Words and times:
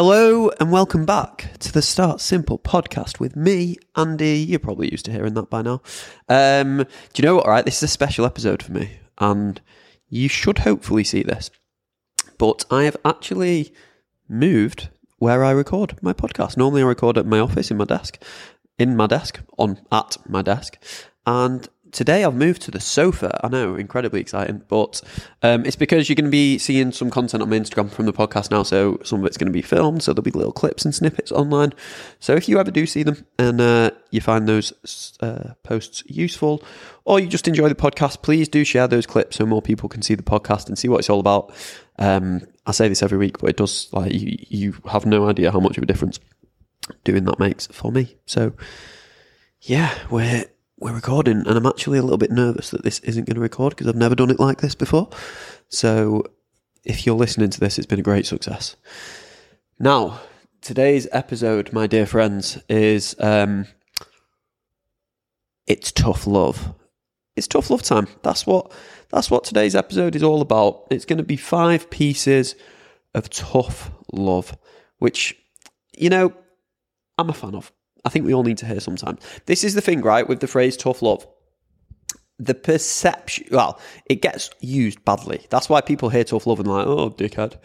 Hello 0.00 0.48
and 0.60 0.70
welcome 0.70 1.04
back 1.04 1.58
to 1.58 1.72
the 1.72 1.82
Start 1.82 2.20
Simple 2.20 2.56
podcast 2.56 3.18
with 3.18 3.34
me, 3.34 3.78
Andy. 3.96 4.38
You're 4.38 4.60
probably 4.60 4.92
used 4.92 5.06
to 5.06 5.10
hearing 5.10 5.34
that 5.34 5.50
by 5.50 5.62
now. 5.62 5.82
Um, 6.28 6.86
do 7.12 7.20
you 7.20 7.26
know 7.26 7.34
what? 7.34 7.46
All 7.46 7.50
right, 7.50 7.64
this 7.64 7.78
is 7.78 7.82
a 7.82 7.88
special 7.88 8.24
episode 8.24 8.62
for 8.62 8.70
me, 8.70 9.00
and 9.18 9.60
you 10.08 10.28
should 10.28 10.58
hopefully 10.58 11.02
see 11.02 11.24
this. 11.24 11.50
But 12.38 12.64
I 12.70 12.84
have 12.84 12.96
actually 13.04 13.74
moved 14.28 14.88
where 15.18 15.42
I 15.42 15.50
record 15.50 16.00
my 16.00 16.12
podcast. 16.12 16.56
Normally, 16.56 16.82
I 16.82 16.86
record 16.86 17.18
at 17.18 17.26
my 17.26 17.40
office 17.40 17.72
in 17.72 17.76
my 17.76 17.84
desk, 17.84 18.22
in 18.78 18.96
my 18.96 19.08
desk, 19.08 19.40
on 19.58 19.80
at 19.90 20.16
my 20.28 20.42
desk, 20.42 20.78
and 21.26 21.68
today 21.92 22.24
I've 22.24 22.34
moved 22.34 22.62
to 22.62 22.70
the 22.70 22.80
sofa. 22.80 23.40
I 23.44 23.48
know, 23.48 23.74
incredibly 23.74 24.20
exciting, 24.20 24.62
but 24.68 25.00
um, 25.42 25.64
it's 25.64 25.76
because 25.76 26.08
you're 26.08 26.14
going 26.14 26.24
to 26.24 26.30
be 26.30 26.58
seeing 26.58 26.92
some 26.92 27.10
content 27.10 27.42
on 27.42 27.50
my 27.50 27.58
Instagram 27.58 27.90
from 27.90 28.06
the 28.06 28.12
podcast 28.12 28.50
now. 28.50 28.62
So 28.62 28.98
some 29.04 29.20
of 29.20 29.26
it's 29.26 29.36
going 29.36 29.46
to 29.46 29.52
be 29.52 29.62
filmed, 29.62 30.02
so 30.02 30.12
there'll 30.12 30.22
be 30.22 30.30
little 30.30 30.52
clips 30.52 30.84
and 30.84 30.94
snippets 30.94 31.32
online. 31.32 31.72
So 32.20 32.34
if 32.34 32.48
you 32.48 32.58
ever 32.58 32.70
do 32.70 32.86
see 32.86 33.02
them 33.02 33.26
and 33.38 33.60
uh, 33.60 33.90
you 34.10 34.20
find 34.20 34.48
those 34.48 35.16
uh, 35.20 35.54
posts 35.62 36.02
useful, 36.06 36.62
or 37.04 37.18
you 37.20 37.26
just 37.26 37.48
enjoy 37.48 37.68
the 37.68 37.74
podcast, 37.74 38.22
please 38.22 38.48
do 38.48 38.64
share 38.64 38.86
those 38.86 39.06
clips 39.06 39.36
so 39.36 39.46
more 39.46 39.62
people 39.62 39.88
can 39.88 40.02
see 40.02 40.14
the 40.14 40.22
podcast 40.22 40.68
and 40.68 40.78
see 40.78 40.88
what 40.88 40.98
it's 40.98 41.10
all 41.10 41.20
about. 41.20 41.52
Um, 41.98 42.42
I 42.66 42.72
say 42.72 42.88
this 42.88 43.02
every 43.02 43.18
week, 43.18 43.38
but 43.38 43.50
it 43.50 43.56
does 43.56 43.88
like 43.92 44.12
you, 44.12 44.36
you 44.48 44.74
have 44.90 45.06
no 45.06 45.28
idea 45.28 45.50
how 45.50 45.60
much 45.60 45.78
of 45.78 45.82
a 45.82 45.86
difference 45.86 46.20
doing 47.04 47.24
that 47.24 47.38
makes 47.38 47.66
for 47.68 47.90
me. 47.90 48.16
So 48.26 48.52
yeah, 49.62 49.92
we're 50.10 50.44
we're 50.80 50.94
recording, 50.94 51.38
and 51.38 51.56
I'm 51.56 51.66
actually 51.66 51.98
a 51.98 52.02
little 52.02 52.18
bit 52.18 52.30
nervous 52.30 52.70
that 52.70 52.84
this 52.84 53.00
isn't 53.00 53.24
going 53.24 53.34
to 53.34 53.40
record 53.40 53.70
because 53.70 53.86
I've 53.86 53.96
never 53.96 54.14
done 54.14 54.30
it 54.30 54.38
like 54.38 54.60
this 54.60 54.74
before. 54.74 55.08
So, 55.68 56.24
if 56.84 57.04
you're 57.04 57.16
listening 57.16 57.50
to 57.50 57.60
this, 57.60 57.78
it's 57.78 57.86
been 57.86 57.98
a 57.98 58.02
great 58.02 58.26
success. 58.26 58.76
Now, 59.78 60.20
today's 60.60 61.08
episode, 61.12 61.72
my 61.72 61.86
dear 61.86 62.06
friends, 62.06 62.58
is 62.68 63.16
um, 63.18 63.66
it's 65.66 65.92
tough 65.92 66.26
love. 66.26 66.74
It's 67.36 67.46
tough 67.46 67.70
love 67.70 67.82
time. 67.82 68.08
That's 68.22 68.46
what 68.46 68.72
that's 69.10 69.30
what 69.30 69.44
today's 69.44 69.74
episode 69.74 70.16
is 70.16 70.22
all 70.22 70.40
about. 70.40 70.86
It's 70.90 71.04
going 71.04 71.18
to 71.18 71.24
be 71.24 71.36
five 71.36 71.90
pieces 71.90 72.54
of 73.14 73.30
tough 73.30 73.90
love, 74.12 74.56
which 74.98 75.36
you 75.96 76.10
know 76.10 76.32
I'm 77.16 77.30
a 77.30 77.34
fan 77.34 77.54
of. 77.54 77.72
I 78.04 78.08
think 78.08 78.26
we 78.26 78.34
all 78.34 78.42
need 78.42 78.58
to 78.58 78.66
hear 78.66 78.80
sometimes. 78.80 79.20
This 79.46 79.64
is 79.64 79.74
the 79.74 79.80
thing, 79.80 80.02
right, 80.02 80.28
with 80.28 80.40
the 80.40 80.46
phrase 80.46 80.76
tough 80.76 81.02
love. 81.02 81.26
The 82.38 82.54
perception, 82.54 83.46
well, 83.50 83.80
it 84.06 84.22
gets 84.22 84.50
used 84.60 85.04
badly. 85.04 85.46
That's 85.50 85.68
why 85.68 85.80
people 85.80 86.08
hear 86.08 86.24
tough 86.24 86.46
love 86.46 86.60
and 86.60 86.68
like, 86.68 86.86
oh, 86.86 87.10
dickhead. 87.10 87.58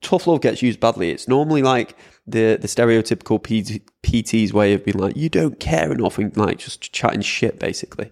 Tough 0.00 0.26
love 0.26 0.40
gets 0.40 0.62
used 0.62 0.80
badly. 0.80 1.10
It's 1.10 1.28
normally 1.28 1.62
like 1.62 1.96
the 2.26 2.56
the 2.60 2.68
stereotypical 2.68 3.42
PT, 3.42 3.82
PT's 4.02 4.52
way 4.52 4.74
of 4.74 4.84
being 4.84 4.98
like, 4.98 5.16
you 5.16 5.28
don't 5.28 5.58
care 5.60 5.92
enough 5.92 6.18
and 6.18 6.34
like 6.36 6.58
just 6.58 6.92
chatting 6.92 7.20
shit, 7.20 7.58
basically. 7.58 8.10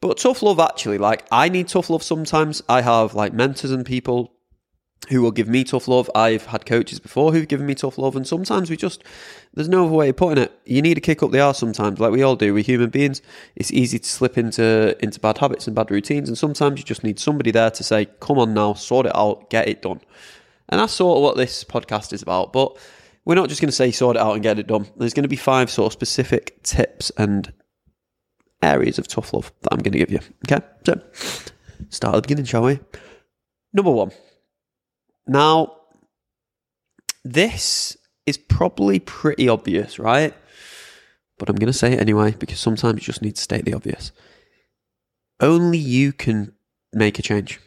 But 0.00 0.18
tough 0.18 0.42
love, 0.42 0.58
actually, 0.58 0.98
like 0.98 1.26
I 1.30 1.48
need 1.48 1.68
tough 1.68 1.90
love 1.90 2.02
sometimes. 2.02 2.62
I 2.68 2.82
have 2.82 3.14
like 3.14 3.32
mentors 3.32 3.70
and 3.70 3.86
people 3.86 4.32
who 5.08 5.20
will 5.20 5.30
give 5.30 5.48
me 5.48 5.64
tough 5.64 5.88
love. 5.88 6.10
I've 6.14 6.46
had 6.46 6.64
coaches 6.64 7.00
before 7.00 7.32
who've 7.32 7.48
given 7.48 7.66
me 7.66 7.74
tough 7.74 7.98
love, 7.98 8.16
and 8.16 8.26
sometimes 8.26 8.70
we 8.70 8.76
just 8.76 9.02
there's 9.54 9.68
no 9.68 9.86
other 9.86 9.94
way 9.94 10.08
of 10.10 10.16
putting 10.16 10.42
it. 10.42 10.52
You 10.64 10.80
need 10.80 10.94
to 10.94 11.00
kick 11.00 11.22
up 11.22 11.32
the 11.32 11.40
arse 11.40 11.58
sometimes, 11.58 11.98
like 11.98 12.12
we 12.12 12.22
all 12.22 12.36
do. 12.36 12.54
We're 12.54 12.62
human 12.62 12.90
beings. 12.90 13.20
It's 13.56 13.72
easy 13.72 13.98
to 13.98 14.08
slip 14.08 14.38
into 14.38 14.96
into 15.02 15.20
bad 15.20 15.38
habits 15.38 15.66
and 15.66 15.74
bad 15.74 15.90
routines, 15.90 16.28
and 16.28 16.38
sometimes 16.38 16.78
you 16.78 16.84
just 16.84 17.04
need 17.04 17.18
somebody 17.18 17.50
there 17.50 17.70
to 17.70 17.82
say, 17.82 18.06
"Come 18.20 18.38
on 18.38 18.54
now, 18.54 18.74
sort 18.74 19.06
it 19.06 19.16
out, 19.16 19.50
get 19.50 19.68
it 19.68 19.82
done." 19.82 20.00
And 20.68 20.80
that's 20.80 20.92
sort 20.92 21.18
of 21.18 21.22
what 21.22 21.36
this 21.36 21.64
podcast 21.64 22.12
is 22.12 22.22
about. 22.22 22.52
But 22.52 22.76
we're 23.24 23.34
not 23.34 23.48
just 23.48 23.60
going 23.60 23.68
to 23.68 23.76
say 23.76 23.90
sort 23.90 24.16
it 24.16 24.22
out 24.22 24.34
and 24.34 24.42
get 24.42 24.58
it 24.58 24.66
done. 24.66 24.86
There's 24.96 25.14
going 25.14 25.24
to 25.24 25.28
be 25.28 25.36
five 25.36 25.70
sort 25.70 25.86
of 25.86 25.92
specific 25.92 26.62
tips 26.62 27.10
and 27.18 27.52
areas 28.62 28.98
of 28.98 29.08
tough 29.08 29.34
love 29.34 29.52
that 29.62 29.72
I'm 29.72 29.80
going 29.80 29.92
to 29.92 29.98
give 29.98 30.10
you. 30.10 30.20
Okay, 30.46 30.64
so 30.86 31.00
start 31.90 32.14
at 32.14 32.22
the 32.22 32.28
beginning, 32.28 32.44
shall 32.44 32.62
we? 32.62 32.78
Number 33.74 33.90
one 33.90 34.12
now, 35.26 35.76
this 37.24 37.96
is 38.26 38.36
probably 38.36 38.98
pretty 38.98 39.48
obvious, 39.48 39.98
right? 39.98 40.34
But 41.38 41.48
I'm 41.48 41.56
going 41.56 41.72
to 41.72 41.78
say 41.78 41.92
it 41.92 42.00
anyway 42.00 42.34
because 42.38 42.58
sometimes 42.58 43.00
you 43.00 43.06
just 43.06 43.22
need 43.22 43.36
to 43.36 43.42
state 43.42 43.64
the 43.64 43.74
obvious. 43.74 44.12
Only 45.40 45.78
you 45.78 46.12
can 46.12 46.52
make 46.92 47.18
a 47.18 47.22
change. 47.22 47.60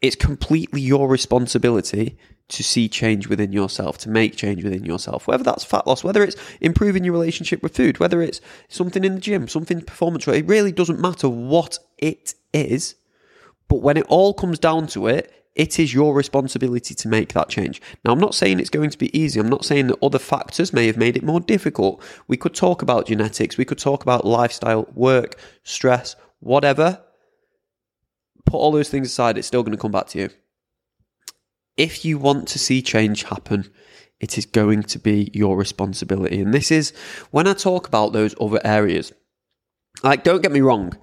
It's 0.00 0.16
completely 0.16 0.80
your 0.80 1.08
responsibility 1.08 2.18
to 2.48 2.62
see 2.62 2.88
change 2.88 3.28
within 3.28 3.52
yourself, 3.52 3.98
to 3.98 4.08
make 4.08 4.36
change 4.36 4.62
within 4.62 4.84
yourself. 4.84 5.26
Whether 5.26 5.42
that's 5.42 5.64
fat 5.64 5.86
loss, 5.86 6.04
whether 6.04 6.22
it's 6.22 6.36
improving 6.60 7.04
your 7.04 7.12
relationship 7.12 7.62
with 7.62 7.76
food, 7.76 7.98
whether 7.98 8.22
it's 8.22 8.40
something 8.68 9.04
in 9.04 9.16
the 9.16 9.20
gym, 9.20 9.48
something 9.48 9.80
performance 9.80 10.28
it 10.28 10.46
really 10.46 10.72
doesn't 10.72 11.00
matter 11.00 11.28
what 11.28 11.78
it 11.98 12.34
is. 12.52 12.94
But 13.68 13.82
when 13.82 13.96
it 13.96 14.06
all 14.08 14.32
comes 14.32 14.58
down 14.60 14.86
to 14.88 15.08
it, 15.08 15.35
it 15.56 15.80
is 15.80 15.94
your 15.94 16.14
responsibility 16.14 16.94
to 16.94 17.08
make 17.08 17.32
that 17.32 17.48
change. 17.48 17.80
Now, 18.04 18.12
I'm 18.12 18.20
not 18.20 18.34
saying 18.34 18.60
it's 18.60 18.70
going 18.70 18.90
to 18.90 18.98
be 18.98 19.18
easy. 19.18 19.40
I'm 19.40 19.48
not 19.48 19.64
saying 19.64 19.86
that 19.86 19.98
other 20.02 20.18
factors 20.18 20.72
may 20.74 20.86
have 20.86 20.98
made 20.98 21.16
it 21.16 21.22
more 21.22 21.40
difficult. 21.40 22.02
We 22.28 22.36
could 22.36 22.54
talk 22.54 22.82
about 22.82 23.06
genetics, 23.06 23.56
we 23.56 23.64
could 23.64 23.78
talk 23.78 24.02
about 24.02 24.26
lifestyle, 24.26 24.86
work, 24.94 25.40
stress, 25.64 26.14
whatever. 26.40 27.02
Put 28.44 28.58
all 28.58 28.70
those 28.70 28.90
things 28.90 29.08
aside, 29.08 29.38
it's 29.38 29.48
still 29.48 29.62
going 29.62 29.76
to 29.76 29.80
come 29.80 29.90
back 29.90 30.08
to 30.08 30.18
you. 30.18 30.30
If 31.76 32.04
you 32.04 32.18
want 32.18 32.48
to 32.48 32.58
see 32.58 32.82
change 32.82 33.24
happen, 33.24 33.70
it 34.20 34.36
is 34.38 34.46
going 34.46 34.82
to 34.84 34.98
be 34.98 35.30
your 35.32 35.56
responsibility. 35.56 36.40
And 36.40 36.52
this 36.52 36.70
is 36.70 36.92
when 37.30 37.48
I 37.48 37.54
talk 37.54 37.88
about 37.88 38.12
those 38.12 38.34
other 38.40 38.60
areas. 38.62 39.12
Like, 40.02 40.22
don't 40.22 40.42
get 40.42 40.52
me 40.52 40.60
wrong. 40.60 40.96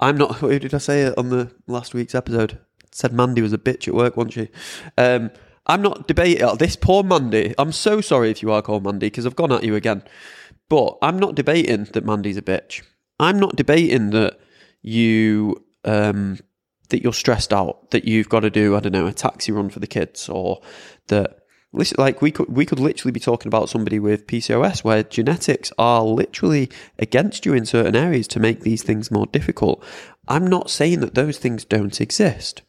I'm 0.00 0.16
not, 0.16 0.36
who 0.36 0.58
did 0.58 0.74
I 0.74 0.78
say 0.78 1.02
it 1.02 1.18
on 1.18 1.28
the 1.28 1.54
last 1.66 1.92
week's 1.92 2.14
episode? 2.14 2.58
Said 2.92 3.12
Mandy 3.12 3.42
was 3.42 3.52
a 3.52 3.58
bitch 3.58 3.88
at 3.88 3.94
work, 3.94 4.16
wasn't 4.16 4.34
she? 4.34 4.48
Um, 4.98 5.30
I'm 5.66 5.82
not 5.82 6.08
debating 6.08 6.56
this 6.56 6.76
poor 6.76 7.02
Mandy. 7.02 7.54
I'm 7.58 7.72
so 7.72 8.00
sorry 8.00 8.30
if 8.30 8.42
you 8.42 8.50
are 8.50 8.62
called 8.62 8.84
Mandy 8.84 9.06
because 9.06 9.26
I've 9.26 9.36
gone 9.36 9.52
at 9.52 9.64
you 9.64 9.76
again. 9.76 10.02
But 10.68 10.98
I'm 11.02 11.18
not 11.18 11.34
debating 11.34 11.84
that 11.84 12.04
Mandy's 12.04 12.36
a 12.36 12.42
bitch. 12.42 12.82
I'm 13.18 13.38
not 13.38 13.56
debating 13.56 14.10
that 14.10 14.40
you 14.82 15.64
um, 15.84 16.38
that 16.88 17.02
you're 17.02 17.12
stressed 17.12 17.52
out, 17.52 17.90
that 17.90 18.04
you've 18.04 18.28
got 18.28 18.40
to 18.40 18.50
do 18.50 18.76
I 18.76 18.80
don't 18.80 18.92
know 18.92 19.06
a 19.06 19.12
taxi 19.12 19.52
run 19.52 19.70
for 19.70 19.80
the 19.80 19.86
kids, 19.86 20.28
or 20.28 20.60
that 21.08 21.40
listen, 21.72 21.96
like 21.98 22.22
we 22.22 22.30
could 22.30 22.48
we 22.48 22.66
could 22.66 22.80
literally 22.80 23.12
be 23.12 23.20
talking 23.20 23.48
about 23.48 23.68
somebody 23.68 23.98
with 23.98 24.26
PCOS 24.26 24.82
where 24.82 25.02
genetics 25.02 25.72
are 25.78 26.02
literally 26.02 26.70
against 26.98 27.44
you 27.46 27.54
in 27.54 27.66
certain 27.66 27.96
areas 27.96 28.26
to 28.28 28.40
make 28.40 28.60
these 28.60 28.82
things 28.82 29.10
more 29.10 29.26
difficult. 29.26 29.84
I'm 30.28 30.46
not 30.46 30.70
saying 30.70 31.00
that 31.00 31.14
those 31.14 31.38
things 31.38 31.64
don't 31.64 32.00
exist 32.00 32.62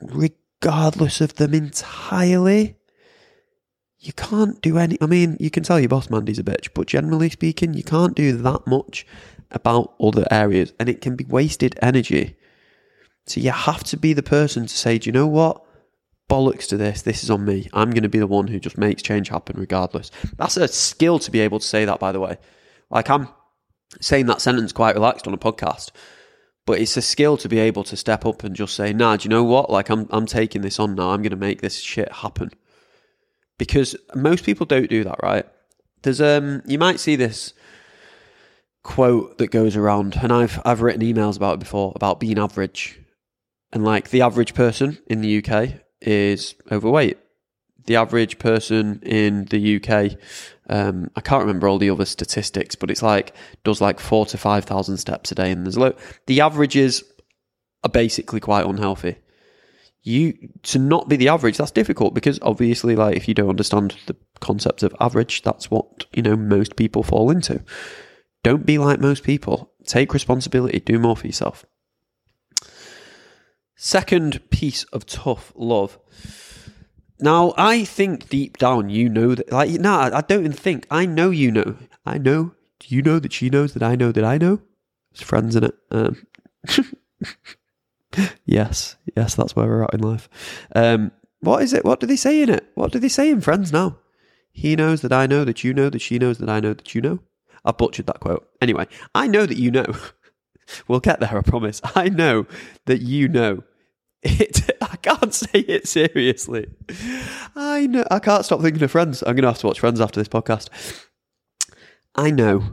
regardless 0.00 1.20
of 1.20 1.34
them 1.34 1.54
entirely, 1.54 2.76
you 3.98 4.12
can't 4.12 4.60
do 4.62 4.78
any. 4.78 4.96
I 5.00 5.06
mean, 5.06 5.36
you 5.40 5.50
can 5.50 5.62
tell 5.62 5.80
your 5.80 5.88
boss 5.88 6.08
Mandy's 6.10 6.38
a 6.38 6.44
bitch, 6.44 6.68
but 6.74 6.86
generally 6.86 7.30
speaking, 7.30 7.74
you 7.74 7.82
can't 7.82 8.14
do 8.14 8.36
that 8.36 8.66
much 8.66 9.06
about 9.50 9.94
other 10.00 10.26
areas, 10.30 10.72
and 10.78 10.88
it 10.88 11.00
can 11.00 11.16
be 11.16 11.24
wasted 11.24 11.78
energy. 11.82 12.36
So 13.26 13.40
you 13.40 13.50
have 13.50 13.84
to 13.84 13.96
be 13.96 14.12
the 14.12 14.22
person 14.22 14.66
to 14.66 14.76
say, 14.76 14.98
do 14.98 15.08
you 15.08 15.12
know 15.12 15.26
what? 15.26 15.62
Bollocks 16.30 16.66
to 16.68 16.76
this. 16.76 17.02
This 17.02 17.22
is 17.22 17.30
on 17.30 17.44
me. 17.44 17.68
I'm 17.72 17.90
going 17.90 18.02
to 18.02 18.08
be 18.08 18.18
the 18.18 18.26
one 18.26 18.48
who 18.48 18.60
just 18.60 18.78
makes 18.78 19.02
change 19.02 19.28
happen 19.28 19.58
regardless. 19.58 20.10
That's 20.36 20.56
a 20.56 20.68
skill 20.68 21.18
to 21.20 21.30
be 21.30 21.40
able 21.40 21.58
to 21.58 21.66
say 21.66 21.84
that, 21.84 22.00
by 22.00 22.12
the 22.12 22.20
way. 22.20 22.38
Like 22.90 23.10
I'm 23.10 23.28
saying 24.00 24.26
that 24.26 24.40
sentence 24.40 24.72
quite 24.72 24.94
relaxed 24.94 25.26
on 25.26 25.34
a 25.34 25.38
podcast. 25.38 25.90
But 26.68 26.80
it's 26.80 26.98
a 26.98 27.02
skill 27.02 27.38
to 27.38 27.48
be 27.48 27.60
able 27.60 27.82
to 27.84 27.96
step 27.96 28.26
up 28.26 28.44
and 28.44 28.54
just 28.54 28.74
say, 28.74 28.92
nah, 28.92 29.16
do 29.16 29.24
you 29.24 29.30
know 29.30 29.42
what? 29.42 29.70
Like, 29.70 29.88
I'm, 29.88 30.06
I'm 30.10 30.26
taking 30.26 30.60
this 30.60 30.78
on 30.78 30.96
now. 30.96 31.12
I'm 31.12 31.22
going 31.22 31.30
to 31.30 31.36
make 31.36 31.62
this 31.62 31.80
shit 31.80 32.12
happen. 32.12 32.50
Because 33.56 33.96
most 34.14 34.44
people 34.44 34.66
don't 34.66 34.90
do 34.90 35.02
that, 35.02 35.16
right? 35.22 35.46
There's, 36.02 36.20
um, 36.20 36.60
you 36.66 36.78
might 36.78 37.00
see 37.00 37.16
this 37.16 37.54
quote 38.82 39.38
that 39.38 39.46
goes 39.46 39.76
around, 39.76 40.16
and 40.16 40.30
I've, 40.30 40.60
I've 40.62 40.82
written 40.82 41.00
emails 41.00 41.38
about 41.38 41.54
it 41.54 41.60
before 41.60 41.94
about 41.96 42.20
being 42.20 42.38
average. 42.38 43.00
And 43.72 43.82
like, 43.82 44.10
the 44.10 44.20
average 44.20 44.52
person 44.52 44.98
in 45.06 45.22
the 45.22 45.42
UK 45.42 45.70
is 46.02 46.54
overweight 46.70 47.16
the 47.88 47.96
average 47.96 48.38
person 48.38 49.00
in 49.02 49.46
the 49.46 49.76
UK, 49.76 50.12
um, 50.68 51.10
I 51.16 51.22
can't 51.22 51.40
remember 51.40 51.66
all 51.66 51.78
the 51.78 51.88
other 51.88 52.04
statistics, 52.04 52.74
but 52.74 52.90
it's 52.90 53.02
like 53.02 53.34
does 53.64 53.80
like 53.80 53.98
four 53.98 54.26
to 54.26 54.36
five 54.36 54.66
thousand 54.66 54.98
steps 54.98 55.32
a 55.32 55.34
day, 55.34 55.50
and 55.50 55.64
there's 55.64 55.76
a 55.76 55.80
lot. 55.80 55.98
The 56.26 56.42
averages 56.42 57.02
are 57.82 57.90
basically 57.90 58.40
quite 58.40 58.66
unhealthy. 58.66 59.16
You 60.02 60.50
to 60.64 60.78
not 60.78 61.08
be 61.08 61.16
the 61.16 61.28
average, 61.28 61.56
that's 61.56 61.70
difficult 61.70 62.12
because 62.12 62.38
obviously, 62.42 62.94
like 62.94 63.16
if 63.16 63.26
you 63.26 63.32
don't 63.32 63.48
understand 63.48 63.96
the 64.04 64.16
concept 64.40 64.82
of 64.82 64.94
average, 65.00 65.40
that's 65.40 65.70
what 65.70 66.04
you 66.12 66.22
know 66.22 66.36
most 66.36 66.76
people 66.76 67.02
fall 67.02 67.30
into. 67.30 67.62
Don't 68.42 68.66
be 68.66 68.76
like 68.76 69.00
most 69.00 69.24
people. 69.24 69.72
Take 69.86 70.12
responsibility. 70.12 70.78
Do 70.80 70.98
more 70.98 71.16
for 71.16 71.26
yourself. 71.26 71.64
Second 73.76 74.50
piece 74.50 74.84
of 74.84 75.06
tough 75.06 75.54
love 75.56 75.98
Now, 77.20 77.52
I 77.56 77.84
think 77.84 78.28
deep 78.28 78.58
down 78.58 78.90
you 78.90 79.08
know 79.08 79.34
that, 79.34 79.50
like, 79.50 79.70
no, 79.70 79.94
I 79.94 80.20
don't 80.20 80.40
even 80.40 80.52
think. 80.52 80.86
I 80.90 81.04
know 81.06 81.30
you 81.30 81.50
know. 81.50 81.76
I 82.06 82.18
know. 82.18 82.52
Do 82.80 82.94
you 82.94 83.02
know 83.02 83.18
that 83.18 83.32
she 83.32 83.50
knows 83.50 83.74
that 83.74 83.82
I 83.82 83.96
know 83.96 84.12
that 84.12 84.24
I 84.24 84.38
know? 84.38 84.60
It's 85.10 85.22
friends 85.22 85.56
in 85.56 85.64
it. 85.64 85.74
Um, 85.90 86.26
yes, 88.44 88.96
yes, 89.16 89.34
that's 89.34 89.56
where 89.56 89.66
we're 89.66 89.84
at 89.84 89.94
in 89.94 90.00
life. 90.00 90.28
Um, 90.74 91.10
what 91.40 91.62
is 91.62 91.72
it? 91.72 91.84
What 91.84 92.00
do 92.00 92.06
they 92.06 92.16
say 92.16 92.42
in 92.42 92.50
it? 92.50 92.66
What 92.74 92.92
do 92.92 92.98
they 92.98 93.08
say 93.08 93.30
in 93.30 93.40
Friends 93.40 93.72
now? 93.72 93.98
He 94.52 94.76
knows 94.76 95.02
that 95.02 95.12
I 95.12 95.26
know 95.26 95.44
that 95.44 95.62
you 95.62 95.72
know 95.72 95.88
that 95.90 96.00
she 96.00 96.18
knows 96.18 96.38
that 96.38 96.48
I 96.48 96.60
know 96.60 96.74
that 96.74 96.94
you 96.94 97.00
know. 97.00 97.20
I 97.64 97.72
butchered 97.72 98.06
that 98.06 98.20
quote. 98.20 98.48
Anyway, 98.60 98.86
I 99.14 99.26
know 99.26 99.46
that 99.46 99.58
you 99.58 99.70
know. 99.70 99.86
we'll 100.88 101.00
get 101.00 101.20
there, 101.20 101.36
I 101.36 101.42
promise. 101.42 101.80
I 101.94 102.08
know 102.08 102.46
that 102.86 103.02
you 103.02 103.28
know. 103.28 103.62
It, 104.20 104.68
can't 105.08 105.34
say 105.34 105.60
it 105.60 105.88
seriously. 105.88 106.68
I 107.56 107.86
know. 107.86 108.04
I 108.10 108.18
can't 108.18 108.44
stop 108.44 108.60
thinking 108.60 108.82
of 108.82 108.90
Friends. 108.90 109.22
I'm 109.22 109.34
going 109.34 109.42
to 109.42 109.48
have 109.48 109.58
to 109.58 109.66
watch 109.66 109.80
Friends 109.80 110.00
after 110.00 110.20
this 110.20 110.28
podcast. 110.28 110.68
I 112.14 112.30
know 112.30 112.64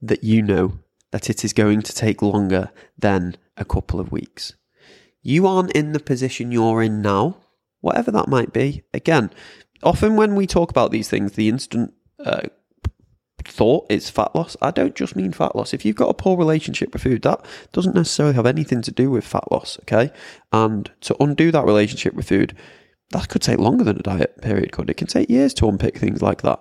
that 0.00 0.24
you 0.24 0.42
know 0.42 0.78
that 1.12 1.30
it 1.30 1.44
is 1.44 1.52
going 1.52 1.82
to 1.82 1.94
take 1.94 2.22
longer 2.22 2.70
than 2.98 3.36
a 3.56 3.64
couple 3.64 4.00
of 4.00 4.12
weeks. 4.12 4.54
You 5.22 5.46
aren't 5.46 5.72
in 5.72 5.92
the 5.92 6.00
position 6.00 6.52
you're 6.52 6.82
in 6.82 7.00
now, 7.00 7.38
whatever 7.80 8.10
that 8.10 8.28
might 8.28 8.52
be. 8.52 8.82
Again, 8.92 9.30
often 9.82 10.16
when 10.16 10.34
we 10.34 10.46
talk 10.46 10.70
about 10.70 10.90
these 10.90 11.08
things, 11.08 11.32
the 11.32 11.48
instant 11.48 11.94
uh, 12.18 12.42
thought 13.48 13.86
it's 13.88 14.10
fat 14.10 14.34
loss. 14.34 14.56
I 14.62 14.70
don't 14.70 14.94
just 14.94 15.16
mean 15.16 15.32
fat 15.32 15.54
loss. 15.54 15.74
If 15.74 15.84
you've 15.84 15.96
got 15.96 16.10
a 16.10 16.14
poor 16.14 16.36
relationship 16.36 16.92
with 16.92 17.02
food, 17.02 17.22
that 17.22 17.44
doesn't 17.72 17.94
necessarily 17.94 18.34
have 18.34 18.46
anything 18.46 18.82
to 18.82 18.90
do 18.90 19.10
with 19.10 19.26
fat 19.26 19.50
loss, 19.50 19.78
okay? 19.82 20.12
And 20.52 20.90
to 21.02 21.16
undo 21.22 21.50
that 21.52 21.64
relationship 21.64 22.14
with 22.14 22.28
food, 22.28 22.56
that 23.10 23.28
could 23.28 23.42
take 23.42 23.58
longer 23.58 23.84
than 23.84 23.98
a 23.98 24.02
diet 24.02 24.40
period 24.40 24.72
could. 24.72 24.90
It 24.90 24.96
can 24.96 25.06
take 25.06 25.30
years 25.30 25.54
to 25.54 25.68
unpick 25.68 25.98
things 25.98 26.22
like 26.22 26.42
that. 26.42 26.60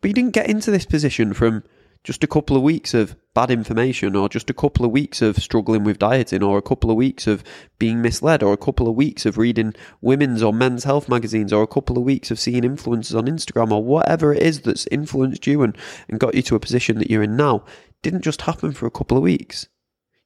But 0.00 0.08
you 0.08 0.14
didn't 0.14 0.32
get 0.34 0.48
into 0.48 0.70
this 0.70 0.86
position 0.86 1.34
from 1.34 1.62
just 2.02 2.24
a 2.24 2.26
couple 2.26 2.56
of 2.56 2.62
weeks 2.62 2.94
of 2.94 3.14
bad 3.34 3.50
information 3.50 4.16
or 4.16 4.28
just 4.28 4.48
a 4.48 4.54
couple 4.54 4.84
of 4.84 4.90
weeks 4.90 5.20
of 5.20 5.36
struggling 5.36 5.84
with 5.84 5.98
dieting 5.98 6.42
or 6.42 6.56
a 6.56 6.62
couple 6.62 6.90
of 6.90 6.96
weeks 6.96 7.26
of 7.26 7.44
being 7.78 8.00
misled 8.00 8.42
or 8.42 8.52
a 8.52 8.58
couple 8.58 8.88
of 8.88 8.94
weeks 8.94 9.26
of 9.26 9.36
reading 9.36 9.74
women's 10.00 10.42
or 10.42 10.52
men's 10.52 10.84
health 10.84 11.08
magazines 11.08 11.52
or 11.52 11.62
a 11.62 11.68
couple 11.68 11.98
of 11.98 12.04
weeks 12.04 12.30
of 12.30 12.40
seeing 12.40 12.62
influencers 12.62 13.16
on 13.16 13.26
Instagram 13.26 13.70
or 13.70 13.84
whatever 13.84 14.32
it 14.32 14.42
is 14.42 14.62
that's 14.62 14.86
influenced 14.90 15.46
you 15.46 15.62
and, 15.62 15.76
and 16.08 16.18
got 16.18 16.34
you 16.34 16.42
to 16.42 16.54
a 16.54 16.60
position 16.60 16.98
that 16.98 17.10
you're 17.10 17.22
in 17.22 17.36
now 17.36 17.64
didn't 18.02 18.22
just 18.22 18.42
happen 18.42 18.72
for 18.72 18.86
a 18.86 18.90
couple 18.90 19.16
of 19.16 19.22
weeks. 19.22 19.68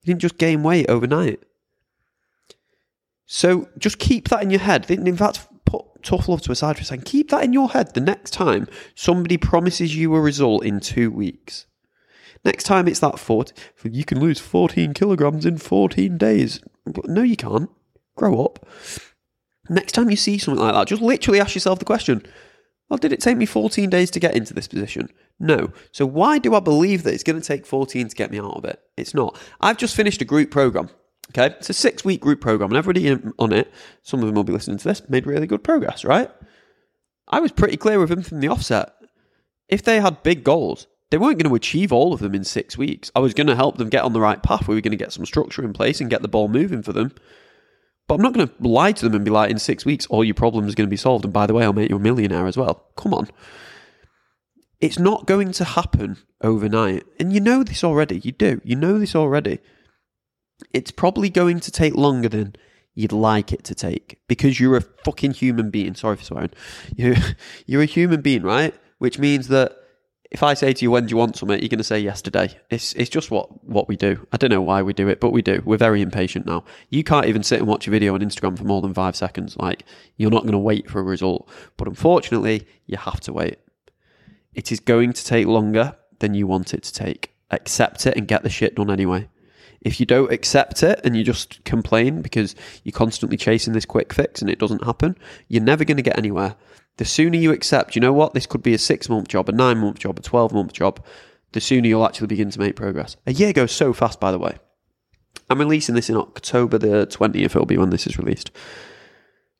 You 0.03 0.13
didn't 0.13 0.23
just 0.23 0.39
gain 0.39 0.63
weight 0.63 0.89
overnight. 0.89 1.41
So 3.27 3.69
just 3.79 3.99
keep 3.99 4.29
that 4.29 4.43
in 4.43 4.51
your 4.51 4.61
head. 4.61 4.89
In 4.91 5.17
fact, 5.17 5.49
tough 6.05 6.29
love 6.29 6.43
to 6.43 6.53
a 6.53 6.55
side 6.55 6.77
for 6.77 6.85
saying. 6.85 7.03
Keep 7.03 7.31
that 7.31 7.45
in 7.45 7.53
your 7.53 7.71
head 7.71 7.95
the 7.95 8.01
next 8.01 8.33
time 8.33 8.69
somebody 8.95 9.37
promises 9.37 9.97
you 9.97 10.15
a 10.15 10.21
result 10.21 10.65
in 10.65 10.81
two 10.81 11.11
weeks. 11.11 11.67
Next 12.45 12.65
time 12.65 12.87
it's 12.87 13.01
that 13.01 13.19
foot, 13.19 13.53
you 13.83 14.05
can 14.05 14.21
lose 14.21 14.39
14 14.39 14.93
kilograms 14.95 15.47
in 15.47 15.59
14 15.59 16.19
days. 16.19 16.61
No, 17.05 17.23
you 17.23 17.37
can't. 17.37 17.71
Grow 18.17 18.45
up. 18.45 18.67
Next 19.69 19.93
time 19.93 20.11
you 20.11 20.17
see 20.17 20.39
something 20.39 20.63
like 20.63 20.75
that, 20.75 20.89
just 20.89 21.03
literally 21.03 21.41
ask 21.41 21.55
yourself 21.55 21.79
the 21.79 21.85
question 21.85 22.25
well, 22.89 22.99
did 22.99 23.13
it 23.13 23.21
take 23.21 23.39
me 23.39 23.47
14 23.47 23.89
days 23.89 24.11
to 24.11 24.21
get 24.21 24.37
into 24.37 24.53
this 24.53 24.69
position? 24.69 25.09
No. 25.41 25.73
So 25.91 26.05
why 26.05 26.39
do 26.39 26.55
I 26.55 26.61
believe 26.61 27.03
that 27.03 27.15
it's 27.15 27.25
going 27.25 27.41
to 27.41 27.47
take 27.47 27.65
14 27.65 28.09
to 28.09 28.15
get 28.15 28.31
me 28.31 28.39
out 28.39 28.57
of 28.57 28.65
it? 28.67 28.81
It's 28.97 29.15
not. 29.15 29.39
I've 29.61 29.79
just 29.79 29.97
finished 29.97 30.21
a 30.21 30.27
group 30.27 30.51
program. 30.51 30.91
Okay, 31.31 31.55
it's 31.59 31.71
a 31.71 31.75
six 31.75 32.05
week 32.05 32.21
group 32.21 32.41
program, 32.41 32.71
and 32.71 32.77
everybody 32.77 33.11
on 33.39 33.53
it, 33.53 33.73
some 34.03 34.21
of 34.21 34.27
them 34.27 34.35
will 34.35 34.45
be 34.45 34.53
listening 34.53 34.79
to 34.79 34.85
this, 34.85 35.09
made 35.09 35.27
really 35.27 35.47
good 35.47 35.65
progress, 35.65 36.05
right? 36.05 36.31
I 37.29 37.41
was 37.41 37.53
pretty 37.53 37.77
clear 37.77 37.99
with 37.99 38.11
them 38.11 38.23
from 38.23 38.41
the 38.41 38.49
offset. 38.49 38.93
If 39.69 39.83
they 39.83 40.01
had 40.01 40.23
big 40.23 40.45
goals, 40.45 40.87
they 41.11 41.19
weren't 41.19 41.39
going 41.39 41.49
to 41.49 41.55
achieve 41.55 41.93
all 41.93 42.13
of 42.13 42.21
them 42.21 42.35
in 42.35 42.45
six 42.45 42.77
weeks. 42.77 43.11
I 43.15 43.21
was 43.21 43.35
going 43.35 43.47
to 43.47 43.57
help 43.57 43.79
them 43.79 43.89
get 43.89 44.05
on 44.05 44.13
the 44.13 44.21
right 44.21 44.43
path. 44.43 44.69
We 44.69 44.75
were 44.75 44.81
going 44.81 44.91
to 44.91 44.97
get 44.97 45.13
some 45.13 45.25
structure 45.25 45.65
in 45.65 45.73
place 45.73 46.01
and 46.01 46.11
get 46.11 46.23
the 46.23 46.29
ball 46.29 46.49
moving 46.49 46.83
for 46.83 46.93
them. 46.93 47.13
But 48.07 48.17
I'm 48.17 48.23
not 48.23 48.35
going 48.35 48.49
to 48.49 48.69
lie 48.69 48.93
to 48.93 49.05
them 49.05 49.15
and 49.15 49.25
be 49.25 49.31
like, 49.31 49.51
in 49.51 49.59
six 49.59 49.85
weeks, 49.85 50.07
all 50.07 50.25
your 50.25 50.35
problems 50.35 50.73
are 50.73 50.77
going 50.77 50.89
to 50.89 50.91
be 50.91 50.97
solved. 50.97 51.25
And 51.25 51.33
by 51.33 51.47
the 51.47 51.55
way, 51.55 51.65
I'll 51.65 51.73
make 51.73 51.89
you 51.89 51.97
a 51.97 52.01
millionaire 52.01 52.47
as 52.47 52.57
well. 52.57 52.87
Come 52.97 53.15
on. 53.15 53.29
It's 54.81 54.99
not 54.99 55.27
going 55.27 55.53
to 55.53 55.65
happen 55.65 56.19
overnight. 56.43 57.05
And 57.19 57.33
you 57.33 57.41
know 57.41 57.63
this 57.63 57.83
already. 57.83 58.19
You 58.19 58.33
do. 58.33 58.61
You 58.63 58.77
know 58.77 58.99
this 58.99 59.15
already. 59.15 59.61
It's 60.73 60.91
probably 60.91 61.31
going 61.31 61.61
to 61.61 61.71
take 61.71 61.95
longer 61.95 62.29
than 62.29 62.57
you'd 62.95 63.13
like 63.13 63.53
it 63.53 63.65
to 63.65 63.75
take 63.75 64.21
because 64.29 64.61
you're 64.61 64.77
a 64.77 64.81
fucking 64.81 65.33
human 65.33 65.71
being. 65.71 65.95
Sorry 65.95 66.17
for 66.17 66.25
swearing. 66.25 66.51
You're, 66.95 67.17
you're 67.67 67.83
a 67.83 67.87
human 67.87 68.21
being, 68.21 68.43
right? 68.43 68.75
Which 68.99 69.19
means 69.19 69.49
that 69.49 69.77
if 70.31 70.43
I 70.43 70.55
say 70.55 70.73
to 70.73 70.85
you, 70.85 70.91
when 70.91 71.07
do 71.07 71.13
you 71.13 71.17
want 71.17 71.37
something, 71.37 71.61
you're 71.61 71.69
going 71.69 71.79
to 71.79 71.85
say 71.85 72.01
yesterday. 72.01 72.59
It's, 72.69 72.93
it's 72.95 73.09
just 73.09 73.31
what, 73.31 73.65
what 73.65 73.87
we 73.87 73.97
do. 73.97 74.27
I 74.33 74.37
don't 74.37 74.51
know 74.51 74.63
why 74.63 74.83
we 74.83 74.93
do 74.93 75.07
it, 75.09 75.21
but 75.21 75.31
we 75.31 75.43
do. 75.43 75.63
We're 75.65 75.77
very 75.77 76.03
impatient 76.03 76.45
now. 76.45 76.65
You 76.91 77.05
can't 77.05 77.27
even 77.27 77.45
sit 77.45 77.61
and 77.61 77.69
watch 77.69 77.87
a 77.87 77.91
video 77.91 78.15
on 78.15 78.21
Instagram 78.21 78.59
for 78.59 78.65
more 78.65 78.83
than 78.83 78.93
five 78.95 79.15
seconds. 79.15 79.57
Like, 79.57 79.85
you're 80.17 80.33
not 80.33 80.43
going 80.43 80.53
to 80.53 80.59
wait 80.59 80.91
for 80.91 80.99
a 80.99 81.05
result. 81.05 81.49
But 81.77 81.87
unfortunately, 81.87 82.67
you 82.87 82.97
have 82.97 83.21
to 83.21 83.33
wait. 83.33 83.59
It 84.55 84.73
is 84.73 84.81
going 84.81 85.13
to 85.13 85.25
take 85.25 85.47
longer 85.47 85.97
than 86.19 86.35
you 86.35 86.49
want 86.49 86.75
it 86.75 86.83
to 86.83 86.93
take. 86.93 87.33
Accept 87.53 88.05
it 88.07 88.17
and 88.17 88.27
get 88.27 88.43
the 88.43 88.51
shit 88.51 88.75
done 88.75 88.91
anyway. 88.91 89.29
If 89.85 90.01
you 90.01 90.07
don't 90.07 90.33
accept 90.33 90.83
it 90.83 91.01
and 91.05 91.17
you 91.17 91.23
just 91.23 91.63
complain 91.65 92.23
because 92.23 92.57
you're 92.83 92.93
constantly 92.93 93.37
chasing 93.37 93.75
this 93.75 93.85
quick 93.85 94.13
fix 94.13 94.41
and 94.41 94.51
it 94.51 94.59
doesn't 94.59 94.85
happen, 94.85 95.17
you're 95.49 95.63
never 95.63 95.85
going 95.85 95.99
to 95.99 96.03
get 96.03 96.19
anywhere. 96.19 96.57
The 96.97 97.05
sooner 97.05 97.37
you 97.37 97.53
accept, 97.53 97.95
you 97.95 98.01
know 98.01 98.13
what, 98.13 98.35
this 98.35 98.47
could 98.47 98.63
be 98.63 98.75
a 98.75 98.79
six 98.79 99.09
month 99.09 99.29
job, 99.29 99.49
a 99.49 99.53
nine 99.53 99.79
month 99.79 99.99
job, 99.99 100.19
a 100.19 100.23
12 100.23 100.53
month 100.53 100.73
job, 100.73 101.05
the 101.53 101.61
sooner 101.61 101.87
you'll 101.87 102.07
actually 102.07 102.29
begin 102.29 102.51
to 102.51 102.59
make 102.59 102.77
progress. 102.77 103.17
A 103.27 103.33
year 103.33 103.53
goes 103.53 103.73
so 103.73 103.93
fast, 103.93 104.19
by 104.21 104.31
the 104.31 104.39
way. 104.39 104.57
I'm 105.51 105.59
releasing 105.59 105.95
this 105.95 106.09
in 106.09 106.17
October 106.17 106.79
the 106.79 107.07
20th, 107.07 107.45
it'll 107.45 107.67
be 107.67 107.77
when 107.77 107.91
this 107.91 108.07
is 108.07 108.19
released. 108.19 108.51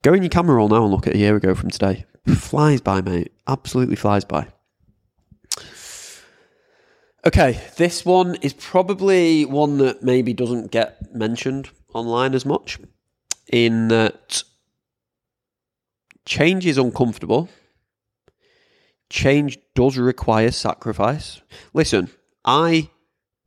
Go 0.03 0.15
in 0.15 0.23
your 0.23 0.31
camera 0.31 0.57
roll 0.57 0.69
now 0.69 0.85
and 0.85 0.93
look 0.93 1.07
at 1.07 1.15
a 1.15 1.19
year 1.19 1.37
ago 1.37 1.55
from 1.55 1.71
today. 1.71 2.05
Flies 2.27 2.81
by, 2.81 3.01
mate. 3.01 3.33
Absolutely 3.47 3.97
flies 3.97 4.25
by. 4.25 4.49
Okay, 7.27 7.59
this 7.79 8.05
one 8.05 8.35
is 8.43 8.53
probably 8.53 9.47
one 9.47 9.79
that 9.79 10.03
maybe 10.03 10.35
doesn't 10.35 10.71
get 10.71 11.15
mentioned 11.15 11.71
online 11.95 12.35
as 12.35 12.45
much, 12.45 12.79
in 13.51 13.89
that 13.89 14.43
change 16.27 16.67
is 16.67 16.77
uncomfortable. 16.77 17.49
Change 19.09 19.59
does 19.75 19.97
require 19.97 20.51
sacrifice. 20.51 21.41
Listen, 21.73 22.11
I 22.45 22.91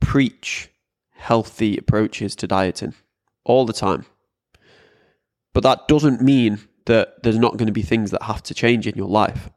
preach 0.00 0.70
healthy 1.14 1.76
approaches 1.76 2.34
to 2.36 2.48
dieting 2.48 2.94
all 3.44 3.64
the 3.64 3.72
time. 3.72 4.06
But 5.54 5.62
that 5.62 5.86
doesn't 5.86 6.20
mean 6.20 6.58
that 6.86 7.22
there's 7.22 7.38
not 7.38 7.56
going 7.58 7.66
to 7.66 7.72
be 7.72 7.82
things 7.82 8.10
that 8.10 8.22
have 8.24 8.42
to 8.44 8.54
change 8.54 8.88
in 8.88 8.96
your 8.96 9.08
life. 9.08 9.50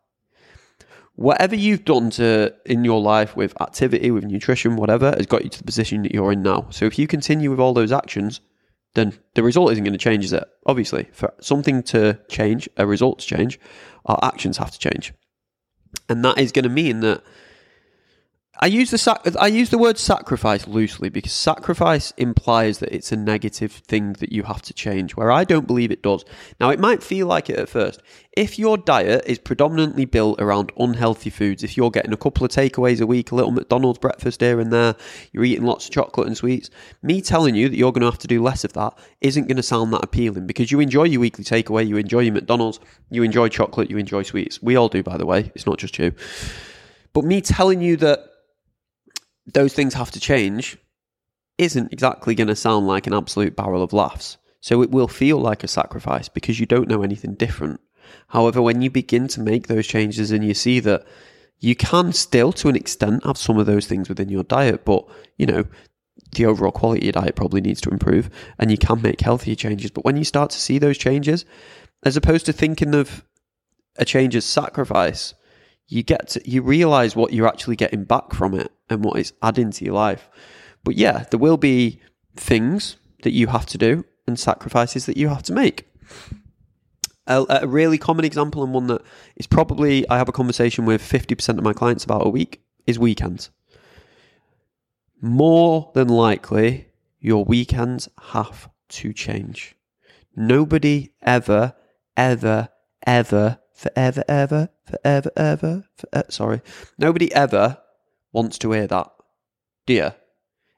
Whatever 1.21 1.55
you've 1.55 1.85
done 1.85 2.09
to 2.11 2.51
in 2.65 2.83
your 2.83 2.99
life 2.99 3.35
with 3.35 3.53
activity, 3.61 4.09
with 4.09 4.23
nutrition, 4.23 4.75
whatever, 4.75 5.11
has 5.11 5.27
got 5.27 5.43
you 5.43 5.51
to 5.51 5.57
the 5.59 5.63
position 5.63 6.01
that 6.01 6.11
you're 6.11 6.31
in 6.31 6.41
now. 6.41 6.65
So 6.71 6.85
if 6.85 6.97
you 6.97 7.05
continue 7.05 7.51
with 7.51 7.59
all 7.59 7.73
those 7.73 7.91
actions, 7.91 8.41
then 8.95 9.13
the 9.35 9.43
result 9.43 9.71
isn't 9.71 9.83
going 9.83 9.93
to 9.93 9.99
change, 9.99 10.25
is 10.25 10.33
it? 10.33 10.43
Obviously, 10.65 11.09
for 11.13 11.31
something 11.39 11.83
to 11.83 12.19
change, 12.27 12.67
a 12.75 12.87
result 12.87 13.19
to 13.19 13.27
change, 13.27 13.59
our 14.07 14.17
actions 14.23 14.57
have 14.57 14.71
to 14.71 14.79
change. 14.79 15.13
And 16.09 16.25
that 16.25 16.39
is 16.39 16.51
going 16.51 16.63
to 16.63 16.69
mean 16.69 17.01
that 17.01 17.23
I 18.63 18.67
use 18.67 18.91
the 18.91 18.99
sac- 18.99 19.25
I 19.39 19.47
use 19.47 19.71
the 19.71 19.79
word 19.79 19.97
sacrifice 19.97 20.67
loosely 20.67 21.09
because 21.09 21.31
sacrifice 21.31 22.13
implies 22.15 22.77
that 22.77 22.93
it's 22.93 23.11
a 23.11 23.15
negative 23.15 23.71
thing 23.71 24.13
that 24.13 24.31
you 24.31 24.43
have 24.43 24.61
to 24.61 24.73
change, 24.73 25.15
where 25.15 25.31
I 25.31 25.45
don't 25.45 25.65
believe 25.65 25.89
it 25.89 26.03
does. 26.03 26.23
Now, 26.59 26.69
it 26.69 26.79
might 26.79 27.01
feel 27.01 27.25
like 27.25 27.49
it 27.49 27.57
at 27.57 27.69
first. 27.69 28.03
If 28.37 28.59
your 28.59 28.77
diet 28.77 29.23
is 29.25 29.39
predominantly 29.39 30.05
built 30.05 30.39
around 30.39 30.71
unhealthy 30.77 31.31
foods, 31.31 31.63
if 31.63 31.75
you're 31.75 31.89
getting 31.89 32.13
a 32.13 32.17
couple 32.17 32.45
of 32.45 32.51
takeaways 32.51 33.01
a 33.01 33.07
week, 33.07 33.31
a 33.31 33.35
little 33.35 33.49
McDonald's 33.49 33.97
breakfast 33.97 34.41
here 34.41 34.59
and 34.59 34.71
there, 34.71 34.95
you're 35.31 35.43
eating 35.43 35.65
lots 35.65 35.85
of 35.85 35.91
chocolate 35.91 36.27
and 36.27 36.37
sweets, 36.37 36.69
me 37.01 37.19
telling 37.19 37.55
you 37.55 37.67
that 37.67 37.75
you're 37.75 37.91
going 37.91 38.01
to 38.01 38.11
have 38.11 38.19
to 38.19 38.27
do 38.27 38.43
less 38.43 38.63
of 38.63 38.73
that 38.73 38.93
isn't 39.21 39.47
going 39.47 39.57
to 39.57 39.63
sound 39.63 39.91
that 39.91 40.03
appealing 40.03 40.45
because 40.45 40.71
you 40.71 40.79
enjoy 40.79 41.05
your 41.05 41.21
weekly 41.21 41.43
takeaway, 41.43 41.87
you 41.87 41.97
enjoy 41.97 42.19
your 42.19 42.33
McDonald's, 42.33 42.79
you 43.09 43.23
enjoy 43.23 43.49
chocolate, 43.49 43.89
you 43.89 43.97
enjoy 43.97 44.21
sweets. 44.21 44.61
We 44.61 44.75
all 44.75 44.87
do, 44.87 45.01
by 45.01 45.17
the 45.17 45.25
way. 45.25 45.51
It's 45.55 45.65
not 45.65 45.79
just 45.79 45.97
you. 45.97 46.13
But 47.13 47.25
me 47.25 47.41
telling 47.41 47.81
you 47.81 47.97
that 47.97 48.30
those 49.45 49.73
things 49.73 49.93
have 49.93 50.11
to 50.11 50.19
change 50.19 50.77
isn't 51.57 51.93
exactly 51.93 52.35
going 52.35 52.47
to 52.47 52.55
sound 52.55 52.87
like 52.87 53.07
an 53.07 53.13
absolute 53.13 53.55
barrel 53.55 53.83
of 53.83 53.93
laughs. 53.93 54.37
So 54.61 54.81
it 54.81 54.91
will 54.91 55.07
feel 55.07 55.39
like 55.39 55.63
a 55.63 55.67
sacrifice 55.67 56.29
because 56.29 56.59
you 56.59 56.65
don't 56.65 56.87
know 56.87 57.03
anything 57.03 57.33
different. 57.35 57.79
However, 58.27 58.61
when 58.61 58.81
you 58.81 58.89
begin 58.89 59.27
to 59.29 59.41
make 59.41 59.67
those 59.67 59.87
changes 59.87 60.31
and 60.31 60.45
you 60.45 60.53
see 60.53 60.79
that 60.81 61.05
you 61.59 61.75
can 61.75 62.13
still, 62.13 62.51
to 62.53 62.69
an 62.69 62.75
extent, 62.75 63.25
have 63.25 63.37
some 63.37 63.57
of 63.57 63.65
those 63.65 63.87
things 63.87 64.09
within 64.09 64.29
your 64.29 64.43
diet, 64.43 64.85
but 64.85 65.05
you 65.37 65.45
know, 65.45 65.65
the 66.31 66.45
overall 66.45 66.71
quality 66.71 67.01
of 67.01 67.15
your 67.15 67.23
diet 67.23 67.35
probably 67.35 67.61
needs 67.61 67.81
to 67.81 67.89
improve 67.89 68.29
and 68.57 68.71
you 68.71 68.77
can 68.77 69.01
make 69.01 69.21
healthier 69.21 69.55
changes. 69.55 69.91
But 69.91 70.05
when 70.05 70.17
you 70.17 70.23
start 70.23 70.51
to 70.51 70.59
see 70.59 70.79
those 70.79 70.97
changes, 70.97 71.45
as 72.03 72.17
opposed 72.17 72.45
to 72.47 72.53
thinking 72.53 72.95
of 72.95 73.23
a 73.97 74.05
change 74.05 74.35
as 74.35 74.45
sacrifice, 74.45 75.33
you 75.87 76.03
get 76.03 76.29
to, 76.29 76.49
you 76.49 76.61
realize 76.61 77.15
what 77.15 77.33
you're 77.33 77.47
actually 77.47 77.75
getting 77.75 78.05
back 78.05 78.33
from 78.33 78.53
it 78.53 78.71
and 78.91 79.03
what 79.03 79.17
it's 79.17 79.33
adding 79.41 79.71
to 79.71 79.85
your 79.85 79.93
life. 79.95 80.29
But 80.83 80.95
yeah, 80.95 81.25
there 81.29 81.39
will 81.39 81.57
be 81.57 82.01
things 82.35 82.97
that 83.23 83.31
you 83.31 83.47
have 83.47 83.65
to 83.67 83.77
do 83.77 84.05
and 84.27 84.39
sacrifices 84.39 85.05
that 85.05 85.17
you 85.17 85.29
have 85.29 85.43
to 85.43 85.53
make. 85.53 85.87
A, 87.27 87.45
a 87.49 87.67
really 87.67 87.97
common 87.97 88.25
example 88.25 88.63
and 88.63 88.73
one 88.73 88.87
that 88.87 89.01
is 89.35 89.47
probably 89.47 90.07
I 90.09 90.17
have 90.17 90.29
a 90.29 90.33
conversation 90.33 90.85
with 90.85 91.01
50% 91.01 91.57
of 91.57 91.63
my 91.63 91.73
clients 91.73 92.03
about 92.03 92.25
a 92.25 92.29
week 92.29 92.61
is 92.87 92.97
weekends. 92.97 93.51
More 95.21 95.91
than 95.93 96.07
likely, 96.07 96.87
your 97.19 97.45
weekends 97.45 98.09
have 98.31 98.69
to 98.89 99.13
change. 99.13 99.75
Nobody 100.35 101.11
ever, 101.21 101.75
ever, 102.17 102.69
ever, 103.05 103.59
forever, 103.73 104.23
ever, 104.27 104.69
forever, 104.85 105.31
ever, 105.37 105.83
forever 105.95 106.27
uh, 106.27 106.29
sorry. 106.29 106.61
Nobody 106.97 107.31
ever 107.33 107.77
wants 108.31 108.57
to 108.59 108.71
hear 108.71 108.87
that. 108.87 109.11
Dear. 109.85 110.15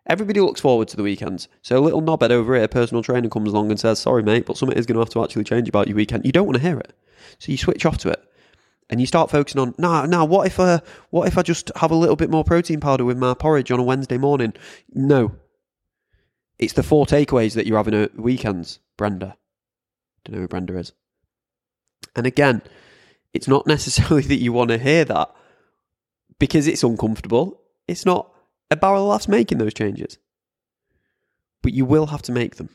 Everybody 0.05 0.41
looks 0.41 0.60
forward 0.60 0.89
to 0.89 0.98
the 0.98 1.03
weekends. 1.03 1.48
So 1.62 1.77
a 1.77 1.79
little 1.79 2.01
knobhead 2.01 2.29
over 2.29 2.55
here, 2.55 2.67
personal 2.67 3.03
trainer, 3.03 3.29
comes 3.29 3.51
along 3.51 3.72
and 3.72 3.79
says, 3.79 4.00
sorry, 4.00 4.22
mate, 4.22 4.45
but 4.45 4.57
something 4.57 4.77
is 4.77 4.86
going 4.86 4.95
to 4.95 5.01
have 5.01 5.10
to 5.12 5.24
actually 5.24 5.45
change 5.45 5.69
about 5.69 5.88
your 5.88 5.95
weekend. 5.95 6.25
You 6.25 6.33
don't 6.33 6.45
want 6.45 6.57
to 6.57 6.62
hear 6.62 6.77
it. 6.77 6.93
So 7.39 7.51
you 7.51 7.57
switch 7.57 7.86
off 7.86 7.98
to 8.00 8.10
it. 8.10 8.22
And 8.89 9.00
you 9.00 9.07
start 9.07 9.31
focusing 9.31 9.62
on, 9.62 9.74
nah, 9.77 10.05
nah, 10.05 10.25
what 10.25 10.45
if, 10.45 10.60
uh, 10.60 10.81
what 11.10 11.27
if 11.27 11.38
I 11.38 11.41
just 11.41 11.72
have 11.77 11.89
a 11.89 11.95
little 11.95 12.17
bit 12.17 12.29
more 12.29 12.43
protein 12.43 12.81
powder 12.81 13.05
with 13.05 13.17
my 13.17 13.33
porridge 13.33 13.72
on 13.72 13.79
a 13.79 13.83
Wednesday 13.83 14.17
morning? 14.17 14.53
No. 14.93 15.36
It's 16.60 16.74
the 16.74 16.83
four 16.83 17.05
takeaways 17.05 17.53
that 17.55 17.65
you're 17.65 17.77
having 17.77 17.95
at 17.95 18.19
weekends, 18.19 18.79
Brenda. 18.98 19.38
Don't 20.25 20.36
know 20.36 20.41
who 20.41 20.48
Brenda 20.50 20.77
is. 20.77 20.91
And 22.15 22.27
again, 22.27 22.62
it's 23.33 23.48
not 23.48 23.67
necessarily 23.67 24.24
that 24.24 24.41
you 24.41 24.51
want 24.51 24.69
to 24.69 24.77
hear 24.77 25.05
that 25.05 25.33
because 26.43 26.67
it's 26.67 26.83
uncomfortable. 26.83 27.62
It's 27.88 28.05
not 28.05 28.29
a 28.69 28.75
barrel 28.75 29.03
of 29.03 29.07
laughs 29.12 29.29
making 29.29 29.59
those 29.59 29.73
changes. 29.73 30.17
But 31.62 31.71
you 31.71 31.85
will 31.85 32.07
have 32.07 32.21
to 32.23 32.33
make 32.33 32.57
them. 32.57 32.67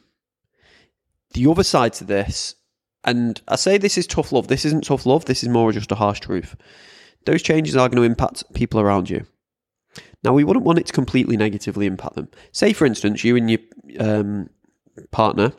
The 1.34 1.46
other 1.50 1.62
side 1.62 1.92
to 1.94 2.04
this, 2.04 2.54
and 3.04 3.42
I 3.46 3.56
say 3.56 3.76
this 3.76 3.98
is 3.98 4.06
tough 4.06 4.32
love, 4.32 4.48
this 4.48 4.64
isn't 4.64 4.84
tough 4.84 5.04
love, 5.04 5.26
this 5.26 5.42
is 5.42 5.50
more 5.50 5.70
just 5.70 5.92
a 5.92 5.96
harsh 5.96 6.20
truth. 6.20 6.56
Those 7.26 7.42
changes 7.42 7.76
are 7.76 7.90
going 7.90 7.98
to 7.98 8.10
impact 8.10 8.42
people 8.54 8.80
around 8.80 9.10
you. 9.10 9.26
Now, 10.24 10.32
we 10.32 10.44
wouldn't 10.44 10.64
want 10.64 10.78
it 10.78 10.86
to 10.86 10.94
completely 10.94 11.36
negatively 11.36 11.84
impact 11.84 12.14
them. 12.14 12.30
Say, 12.52 12.72
for 12.72 12.86
instance, 12.86 13.22
you 13.22 13.36
and 13.36 13.50
your 13.50 13.60
um, 14.00 14.48
partner 15.10 15.52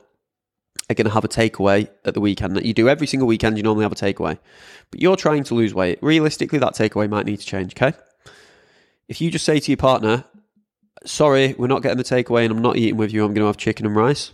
are 0.90 0.96
going 0.96 1.06
to 1.06 1.14
have 1.14 1.24
a 1.24 1.30
takeaway 1.30 1.90
at 2.06 2.14
the 2.14 2.22
weekend 2.22 2.56
that 2.56 2.66
you 2.66 2.74
do 2.74 2.90
every 2.90 3.08
single 3.08 3.28
weekend. 3.28 3.58
You 3.58 3.64
normally 3.64 3.84
have 3.84 3.92
a 3.92 3.96
takeaway, 3.96 4.40
but 4.92 5.02
you're 5.02 5.16
trying 5.16 5.44
to 5.46 5.56
lose 5.56 5.74
weight. 5.74 6.00
Realistically, 6.02 6.60
that 6.60 6.74
takeaway 6.74 7.10
might 7.10 7.26
need 7.26 7.40
to 7.40 7.46
change. 7.46 7.74
Okay. 7.76 7.96
If 9.08 9.22
you 9.22 9.32
just 9.32 9.46
say 9.46 9.60
to 9.60 9.72
your 9.72 9.78
partner, 9.78 10.26
sorry, 11.06 11.56
we're 11.58 11.68
not 11.68 11.82
getting 11.82 11.98
the 11.98 12.04
takeaway 12.04 12.44
and 12.44 12.52
I'm 12.52 12.62
not 12.62 12.78
eating 12.78 12.98
with 12.98 13.14
you, 13.14 13.24
I'm 13.24 13.34
going 13.34 13.44
to 13.44 13.48
have 13.48 13.58
chicken 13.58 13.86
and 13.86 13.96
rice, 13.96 14.34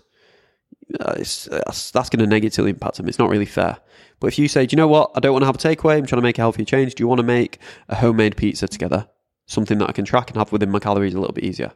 uh, 0.99 1.15
that's, 1.15 1.91
that's 1.91 2.09
going 2.09 2.19
to 2.19 2.27
negatively 2.27 2.71
impact 2.71 2.97
them. 2.97 3.07
It's 3.07 3.19
not 3.19 3.29
really 3.29 3.45
fair. 3.45 3.77
But 4.19 4.27
if 4.27 4.39
you 4.39 4.47
say, 4.47 4.65
do 4.65 4.75
you 4.75 4.77
know 4.77 4.87
what? 4.87 5.11
I 5.15 5.19
don't 5.19 5.33
want 5.33 5.43
to 5.43 5.47
have 5.47 5.55
a 5.55 5.59
takeaway. 5.59 5.97
I'm 5.97 6.05
trying 6.05 6.21
to 6.21 6.25
make 6.25 6.37
a 6.37 6.41
healthier 6.41 6.65
change. 6.65 6.95
Do 6.95 7.03
you 7.03 7.07
want 7.07 7.19
to 7.19 7.25
make 7.25 7.59
a 7.89 7.95
homemade 7.95 8.37
pizza 8.37 8.67
together? 8.67 9.07
Something 9.47 9.77
that 9.79 9.89
I 9.89 9.91
can 9.91 10.05
track 10.05 10.29
and 10.29 10.37
have 10.37 10.51
within 10.51 10.71
my 10.71 10.79
calories 10.79 11.13
a 11.13 11.19
little 11.19 11.33
bit 11.33 11.43
easier. 11.43 11.71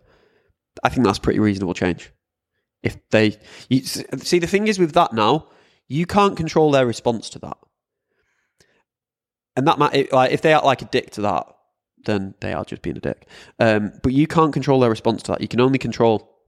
I 0.84 0.90
think 0.90 1.06
that's 1.06 1.20
pretty 1.20 1.40
reasonable 1.40 1.74
change. 1.74 2.12
If 2.82 2.98
they 3.10 3.38
you, 3.70 3.82
see, 3.82 4.40
the 4.40 4.48
thing 4.48 4.68
is 4.68 4.80
with 4.80 4.94
that 4.94 5.14
now, 5.14 5.48
you 5.88 6.06
can't 6.06 6.38
control 6.38 6.72
their 6.72 6.86
response 6.86 7.30
to 7.32 7.40
that, 7.40 7.58
and 9.56 9.68
that 9.68 9.78
might 9.78 10.12
like 10.14 10.32
if 10.32 10.42
they 10.42 10.54
act 10.54 10.66
like 10.66 10.82
a 10.82 10.86
dick 10.86 11.12
to 11.12 11.22
that, 11.22 11.46
then 12.06 12.36
they 12.40 12.54
are 12.54 12.64
just 12.64 12.82
being 12.82 12.98
a 12.98 13.02
dick. 13.02 13.28
Um, 13.60 13.92
but 14.02 14.14
you 14.14 14.28
can't 14.28 14.54
control 14.54 14.80
their 14.80 14.90
response 14.90 15.24
to 15.24 15.32
that. 15.32 15.42
You 15.42 15.48
can 15.48 15.60
only 15.60 15.78
control 15.78 16.40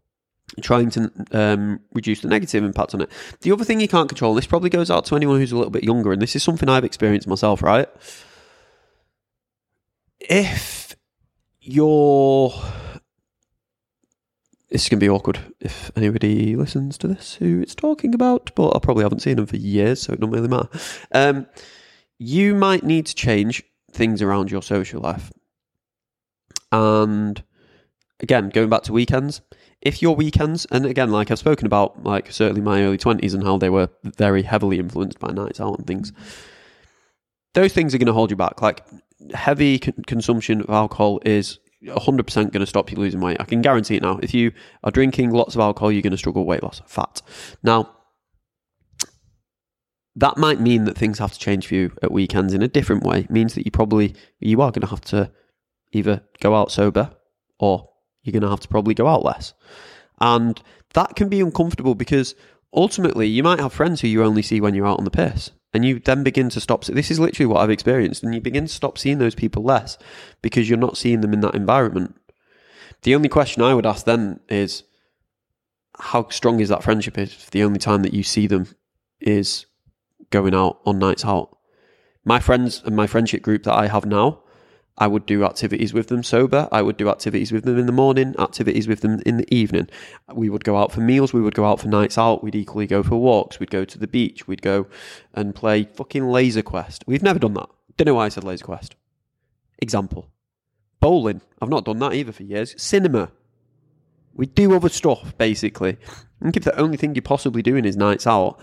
trying 0.62 0.90
to 0.92 1.12
um, 1.32 1.80
reduce 1.94 2.22
the 2.22 2.28
negative 2.28 2.64
impact 2.64 2.94
on 2.94 3.02
it. 3.02 3.10
The 3.42 3.52
other 3.52 3.64
thing 3.64 3.80
you 3.80 3.88
can't 3.88 4.10
control, 4.10 4.32
and 4.32 4.38
this 4.38 4.48
probably 4.48 4.70
goes 4.70 4.92
out 4.92 5.06
to 5.06 5.16
anyone 5.16 5.38
who's 5.38 5.52
a 5.52 5.58
little 5.58 5.72
bit 5.72 5.84
younger, 5.84 6.12
and 6.12 6.22
this 6.22 6.36
is 6.36 6.44
something 6.44 6.68
I've 6.70 6.84
experienced 6.84 7.28
myself, 7.28 7.62
right? 7.62 7.88
If 10.20 10.96
you're. 11.62 12.54
Is 14.72 14.88
going 14.88 15.00
to 15.00 15.06
be 15.06 15.10
awkward 15.10 15.38
if 15.60 15.92
anybody 15.98 16.56
listens 16.56 16.98
to 17.00 17.08
this 17.10 17.36
who 17.36 17.62
it's 17.62 17.75
talking 17.75 18.16
about, 18.16 18.51
but 18.56 18.74
I 18.74 18.80
probably 18.80 19.04
haven't 19.04 19.20
seen 19.20 19.36
them 19.36 19.46
for 19.46 19.58
years, 19.58 20.01
so 20.01 20.13
it 20.13 20.22
doesn't 20.22 20.34
really 20.34 20.48
matter. 20.48 20.70
Um, 21.13 21.46
you 22.18 22.56
might 22.56 22.84
need 22.84 23.06
to 23.08 23.16
change 23.16 23.63
things 23.92 24.22
around 24.22 24.50
your 24.50 24.62
social 24.62 25.01
life. 25.01 25.30
And 26.72 27.44
again, 28.22 28.48
going 28.50 28.70
back 28.70 28.84
to 28.84 28.94
weekends, 28.94 29.42
if 29.82 30.01
your 30.01 30.16
weekends, 30.16 30.66
and 30.72 30.86
again, 30.86 31.12
like 31.12 31.32
I've 31.32 31.40
spoken 31.40 31.66
about, 31.66 32.04
like 32.04 32.32
certainly 32.32 32.62
my 32.62 32.84
early 32.84 32.98
20s 32.98 33.34
and 33.34 33.44
how 33.44 33.58
they 33.58 33.70
were 33.70 33.90
very 34.04 34.44
heavily 34.44 34.80
influenced 34.80 35.20
by 35.20 35.32
nights 35.32 35.60
out 35.60 35.78
and 35.78 35.88
things, 35.88 36.13
those 37.56 37.74
things 37.74 37.94
are 37.94 37.98
going 37.98 38.08
to 38.08 38.13
hold 38.13 38.30
you 38.30 38.38
back. 38.38 38.62
Like 38.62 38.86
heavy 39.34 39.80
con- 39.80 40.04
consumption 40.08 40.62
of 40.62 40.70
alcohol 40.70 41.20
is 41.25 41.60
100% 41.84 42.36
going 42.36 42.60
to 42.60 42.66
stop 42.66 42.92
you 42.92 42.98
losing 42.98 43.22
weight. 43.22 43.38
I 43.40 43.46
can 43.46 43.62
guarantee 43.62 43.96
it 43.96 44.04
now. 44.04 44.20
If 44.22 44.34
you 44.34 44.52
are 44.84 44.92
drinking 44.92 45.32
lots 45.32 45.56
of 45.56 45.62
alcohol, 45.62 45.92
you're 45.92 46.02
going 46.02 46.12
to 46.12 46.18
struggle 46.18 46.44
with 46.44 46.50
weight 46.50 46.64
loss, 46.64 46.82
fat. 46.86 47.22
Now, 47.64 47.96
that 50.16 50.38
might 50.38 50.60
mean 50.60 50.86
that 50.86 50.98
things 50.98 51.20
have 51.20 51.34
to 51.34 51.40
change 51.40 51.68
for 51.68 51.76
you 51.76 51.92
at 52.04 52.12
weekends 52.12 52.54
in 52.54 52.62
a 52.62 52.68
different 52.68 53.04
way. 53.04 53.22
It 53.22 53.32
means 53.32 53.56
that 53.56 53.66
you 53.66 53.72
probably 53.72 54.14
you 54.40 54.62
are 54.62 54.72
going 54.72 54.82
to 54.82 54.88
have 54.88 55.02
to 55.02 55.32
either 55.94 56.22
go 56.40 56.56
out 56.56 56.72
sober 56.72 57.12
or 57.60 57.90
you're 58.24 58.34
going 58.34 58.44
to 58.44 58.50
have 58.50 58.60
to 58.60 58.68
probably 58.68 58.94
go 58.94 59.08
out 59.08 59.24
less. 59.24 59.54
And 60.20 60.62
that 60.94 61.16
can 61.16 61.30
be 61.30 61.42
uncomfortable 61.42 61.96
because 61.96 62.36
ultimately 62.74 63.28
you 63.28 63.42
might 63.42 63.60
have 63.60 63.74
friends 63.74 64.02
who 64.02 64.08
you 64.08 64.24
only 64.24 64.42
see 64.42 64.62
when 64.62 64.76
you're 64.76 64.88
out 64.88 65.00
on 65.00 65.06
the 65.06 65.12
piss. 65.12 65.52
And 65.74 65.86
you 65.86 66.00
then 66.00 66.24
begin 66.24 66.50
to 66.50 66.60
stop. 66.60 66.84
This 66.86 67.12
is 67.12 67.20
literally 67.20 67.46
what 67.46 67.62
I've 67.62 67.70
experienced. 67.70 68.24
And 68.24 68.36
you 68.36 68.42
begin 68.42 68.66
to 68.66 68.74
stop 68.74 68.98
seeing 68.98 69.20
those 69.20 69.36
people 69.36 69.63
less 69.63 69.98
because 70.42 70.70
you're 70.70 70.78
not 70.78 70.98
seeing 70.98 71.22
them 71.22 71.34
in 71.34 71.40
that 71.42 71.56
environment. 71.56 72.16
The 73.04 73.16
only 73.16 73.30
question 73.30 73.63
I 73.63 73.74
would 73.74 73.86
ask 73.86 74.06
then 74.06 74.42
is 74.50 74.84
how 75.98 76.28
strong 76.30 76.60
is 76.60 76.70
that 76.70 76.84
friendship 76.84 77.18
if 77.18 77.50
the 77.51 77.63
only 77.63 77.80
time 77.80 78.04
that 78.04 78.13
you 78.13 78.24
see 78.24 78.48
them 78.48 78.68
is 79.20 79.66
going 80.30 80.54
out 80.54 80.82
on 80.86 81.00
nights 81.00 81.24
out? 81.24 81.58
My 82.25 82.40
friends 82.40 82.82
and 82.86 82.96
my 82.96 83.08
friendship 83.08 83.42
group 83.42 83.63
that 83.63 83.74
I 83.74 83.88
have 83.88 84.06
now, 84.06 84.44
I 85.01 85.08
would 85.08 85.25
do 85.25 85.43
activities 85.43 85.96
with 85.96 86.10
them 86.10 86.22
sober. 86.22 86.70
I 86.72 86.84
would 86.84 86.96
do 86.96 87.10
activities 87.10 87.51
with 87.51 87.63
them 87.63 87.79
in 87.79 87.88
the 87.88 87.91
morning, 87.91 88.36
activities 88.38 88.88
with 88.88 89.01
them 89.01 89.20
in 89.25 89.38
the 89.38 89.51
evening. 89.51 89.89
We 90.31 90.48
would 90.48 90.63
go 90.63 90.77
out 90.77 90.91
for 90.91 91.01
meals. 91.01 91.34
We 91.34 91.41
would 91.41 91.55
go 91.55 91.65
out 91.65 91.79
for 91.79 91.88
nights 91.88 92.20
out. 92.20 92.43
We'd 92.43 92.53
equally 92.53 92.86
go 92.86 93.01
for 93.01 93.15
walks. 93.15 93.60
We'd 93.60 93.72
go 93.72 93.84
to 93.84 93.98
the 93.98 94.05
beach. 94.05 94.48
We'd 94.48 94.62
go 94.62 94.86
and 95.34 95.55
play 95.55 95.86
fucking 95.86 96.27
Laser 96.29 96.62
Quest. 96.62 97.03
We've 97.08 97.24
never 97.24 97.39
done 97.39 97.55
that. 97.55 97.67
Don't 97.98 98.05
know 98.05 98.13
why 98.13 98.27
I 98.27 98.29
said 98.29 98.43
Laser 98.43 98.63
Quest. 98.63 98.96
Example. 99.79 100.29
Bowling. 101.00 101.41
I've 101.60 101.70
not 101.70 101.86
done 101.86 101.98
that 101.98 102.13
either 102.13 102.31
for 102.31 102.43
years. 102.43 102.79
Cinema. 102.79 103.31
We 104.36 104.46
do 104.46 104.75
other 104.75 104.89
stuff, 104.89 105.36
basically. 105.36 105.98
I 106.39 106.43
think 106.43 106.58
if 106.58 106.63
the 106.63 106.79
only 106.79 106.98
thing 106.98 107.15
you're 107.15 107.24
possibly 107.24 107.63
doing 107.63 107.86
is 107.86 107.98
nights 107.98 108.27
out, 108.27 108.60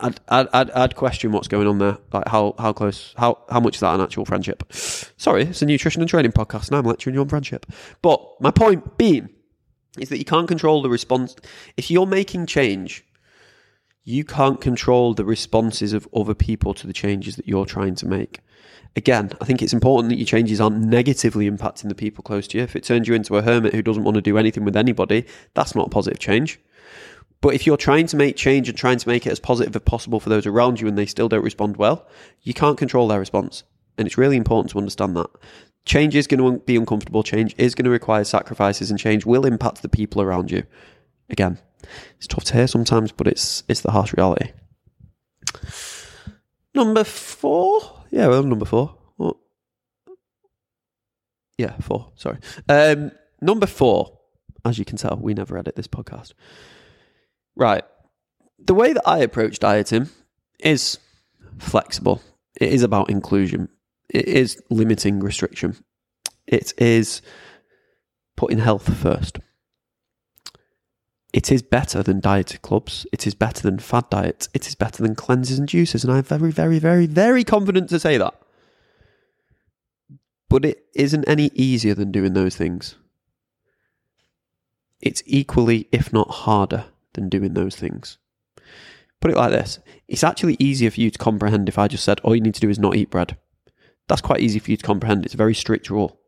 I'd, 0.00 0.20
I'd, 0.28 0.48
I'd, 0.52 0.70
I'd, 0.70 0.96
question 0.96 1.32
what's 1.32 1.48
going 1.48 1.66
on 1.66 1.78
there. 1.78 1.98
Like 2.12 2.28
how, 2.28 2.54
how 2.58 2.72
close, 2.72 3.14
how, 3.16 3.38
how 3.50 3.60
much 3.60 3.76
is 3.76 3.80
that 3.80 3.94
an 3.94 4.00
actual 4.00 4.24
friendship? 4.24 4.64
Sorry, 4.72 5.44
it's 5.44 5.62
a 5.62 5.66
nutrition 5.66 6.02
and 6.02 6.08
training 6.08 6.32
podcast, 6.32 6.68
and 6.68 6.76
I'm 6.76 6.84
lecturing 6.84 7.14
you 7.14 7.20
on 7.20 7.28
friendship. 7.28 7.66
But 8.02 8.20
my 8.40 8.50
point 8.50 8.98
being 8.98 9.30
is 9.98 10.08
that 10.08 10.18
you 10.18 10.24
can't 10.24 10.48
control 10.48 10.82
the 10.82 10.90
response. 10.90 11.36
If 11.76 11.90
you're 11.90 12.06
making 12.06 12.46
change, 12.46 13.04
you 14.04 14.24
can't 14.24 14.60
control 14.60 15.14
the 15.14 15.24
responses 15.24 15.92
of 15.92 16.08
other 16.14 16.34
people 16.34 16.74
to 16.74 16.86
the 16.86 16.92
changes 16.92 17.36
that 17.36 17.46
you're 17.46 17.66
trying 17.66 17.94
to 17.96 18.06
make. 18.06 18.40
Again, 18.96 19.30
I 19.40 19.44
think 19.44 19.62
it's 19.62 19.72
important 19.72 20.10
that 20.10 20.16
your 20.16 20.26
changes 20.26 20.60
aren't 20.60 20.78
negatively 20.78 21.48
impacting 21.48 21.88
the 21.88 21.94
people 21.94 22.22
close 22.22 22.48
to 22.48 22.58
you. 22.58 22.64
If 22.64 22.74
it 22.74 22.82
turns 22.82 23.06
you 23.06 23.14
into 23.14 23.36
a 23.36 23.42
hermit 23.42 23.72
who 23.72 23.82
doesn't 23.82 24.02
want 24.02 24.16
to 24.16 24.20
do 24.20 24.36
anything 24.36 24.64
with 24.64 24.76
anybody, 24.76 25.26
that's 25.54 25.76
not 25.76 25.86
a 25.86 25.90
positive 25.90 26.18
change. 26.18 26.58
But 27.40 27.54
if 27.54 27.66
you're 27.66 27.76
trying 27.76 28.06
to 28.08 28.16
make 28.16 28.36
change 28.36 28.68
and 28.68 28.76
trying 28.76 28.98
to 28.98 29.08
make 29.08 29.26
it 29.26 29.30
as 29.32 29.40
positive 29.40 29.74
as 29.74 29.82
possible 29.82 30.20
for 30.20 30.28
those 30.28 30.46
around 30.46 30.80
you 30.80 30.88
and 30.88 30.98
they 30.98 31.06
still 31.06 31.28
don't 31.28 31.44
respond 31.44 31.76
well, 31.76 32.06
you 32.42 32.52
can't 32.52 32.76
control 32.76 33.08
their 33.08 33.18
response. 33.18 33.64
And 33.96 34.06
it's 34.06 34.18
really 34.18 34.36
important 34.36 34.70
to 34.72 34.78
understand 34.78 35.16
that. 35.16 35.30
Change 35.86 36.14
is 36.14 36.26
going 36.26 36.40
to 36.40 36.58
be 36.64 36.76
uncomfortable, 36.76 37.22
change 37.22 37.54
is 37.56 37.74
going 37.74 37.86
to 37.86 37.90
require 37.90 38.24
sacrifices, 38.24 38.90
and 38.90 39.00
change 39.00 39.24
will 39.24 39.46
impact 39.46 39.80
the 39.80 39.88
people 39.88 40.20
around 40.20 40.50
you. 40.50 40.64
Again, 41.30 41.58
it's 42.18 42.26
tough 42.26 42.44
to 42.44 42.54
hear 42.54 42.66
sometimes, 42.66 43.12
but 43.12 43.26
it's 43.26 43.62
it's 43.66 43.80
the 43.80 43.90
harsh 43.90 44.12
reality. 44.12 44.52
Number 46.74 47.04
four? 47.04 48.04
Yeah, 48.10 48.28
well, 48.28 48.42
number 48.42 48.66
four. 48.66 48.94
What? 49.16 49.36
Yeah, 51.56 51.76
four. 51.80 52.12
Sorry. 52.14 52.38
Um, 52.68 53.12
number 53.40 53.66
four, 53.66 54.18
as 54.64 54.78
you 54.78 54.84
can 54.84 54.98
tell, 54.98 55.18
we 55.20 55.34
never 55.34 55.56
edit 55.56 55.76
this 55.76 55.88
podcast. 55.88 56.34
Right. 57.56 57.84
The 58.58 58.74
way 58.74 58.92
that 58.92 59.06
I 59.06 59.18
approach 59.18 59.58
dieting 59.58 60.08
is 60.58 60.98
flexible. 61.58 62.22
It 62.60 62.72
is 62.72 62.82
about 62.82 63.10
inclusion. 63.10 63.68
It 64.08 64.26
is 64.26 64.60
limiting 64.70 65.20
restriction. 65.20 65.76
It 66.46 66.72
is 66.78 67.22
putting 68.36 68.58
health 68.58 68.94
first. 68.96 69.38
It 71.32 71.52
is 71.52 71.62
better 71.62 72.02
than 72.02 72.20
diet 72.20 72.58
clubs. 72.62 73.06
It 73.12 73.26
is 73.26 73.34
better 73.34 73.62
than 73.62 73.78
fad 73.78 74.10
diets. 74.10 74.48
It 74.52 74.66
is 74.66 74.74
better 74.74 75.02
than 75.02 75.14
cleanses 75.14 75.58
and 75.58 75.68
juices. 75.68 76.02
And 76.02 76.12
I'm 76.12 76.24
very, 76.24 76.50
very, 76.50 76.80
very, 76.80 77.06
very 77.06 77.44
confident 77.44 77.88
to 77.90 78.00
say 78.00 78.18
that. 78.18 78.34
But 80.48 80.64
it 80.64 80.86
isn't 80.94 81.28
any 81.28 81.52
easier 81.54 81.94
than 81.94 82.10
doing 82.10 82.32
those 82.32 82.56
things. 82.56 82.96
It's 85.00 85.22
equally, 85.24 85.88
if 85.92 86.12
not 86.12 86.28
harder, 86.30 86.86
than 87.14 87.28
doing 87.28 87.54
those 87.54 87.76
things. 87.76 88.18
Put 89.20 89.30
it 89.30 89.36
like 89.36 89.50
this 89.50 89.78
it's 90.08 90.24
actually 90.24 90.56
easier 90.58 90.90
for 90.90 91.00
you 91.00 91.10
to 91.10 91.18
comprehend 91.18 91.68
if 91.68 91.78
I 91.78 91.88
just 91.88 92.04
said, 92.04 92.20
all 92.20 92.34
you 92.34 92.40
need 92.40 92.54
to 92.54 92.60
do 92.60 92.70
is 92.70 92.78
not 92.78 92.96
eat 92.96 93.10
bread. 93.10 93.36
That's 94.08 94.20
quite 94.20 94.40
easy 94.40 94.58
for 94.58 94.70
you 94.72 94.76
to 94.76 94.84
comprehend. 94.84 95.24
It's 95.24 95.34
a 95.34 95.38
very 95.38 95.54
strict 95.54 95.88
rule. 95.88 96.18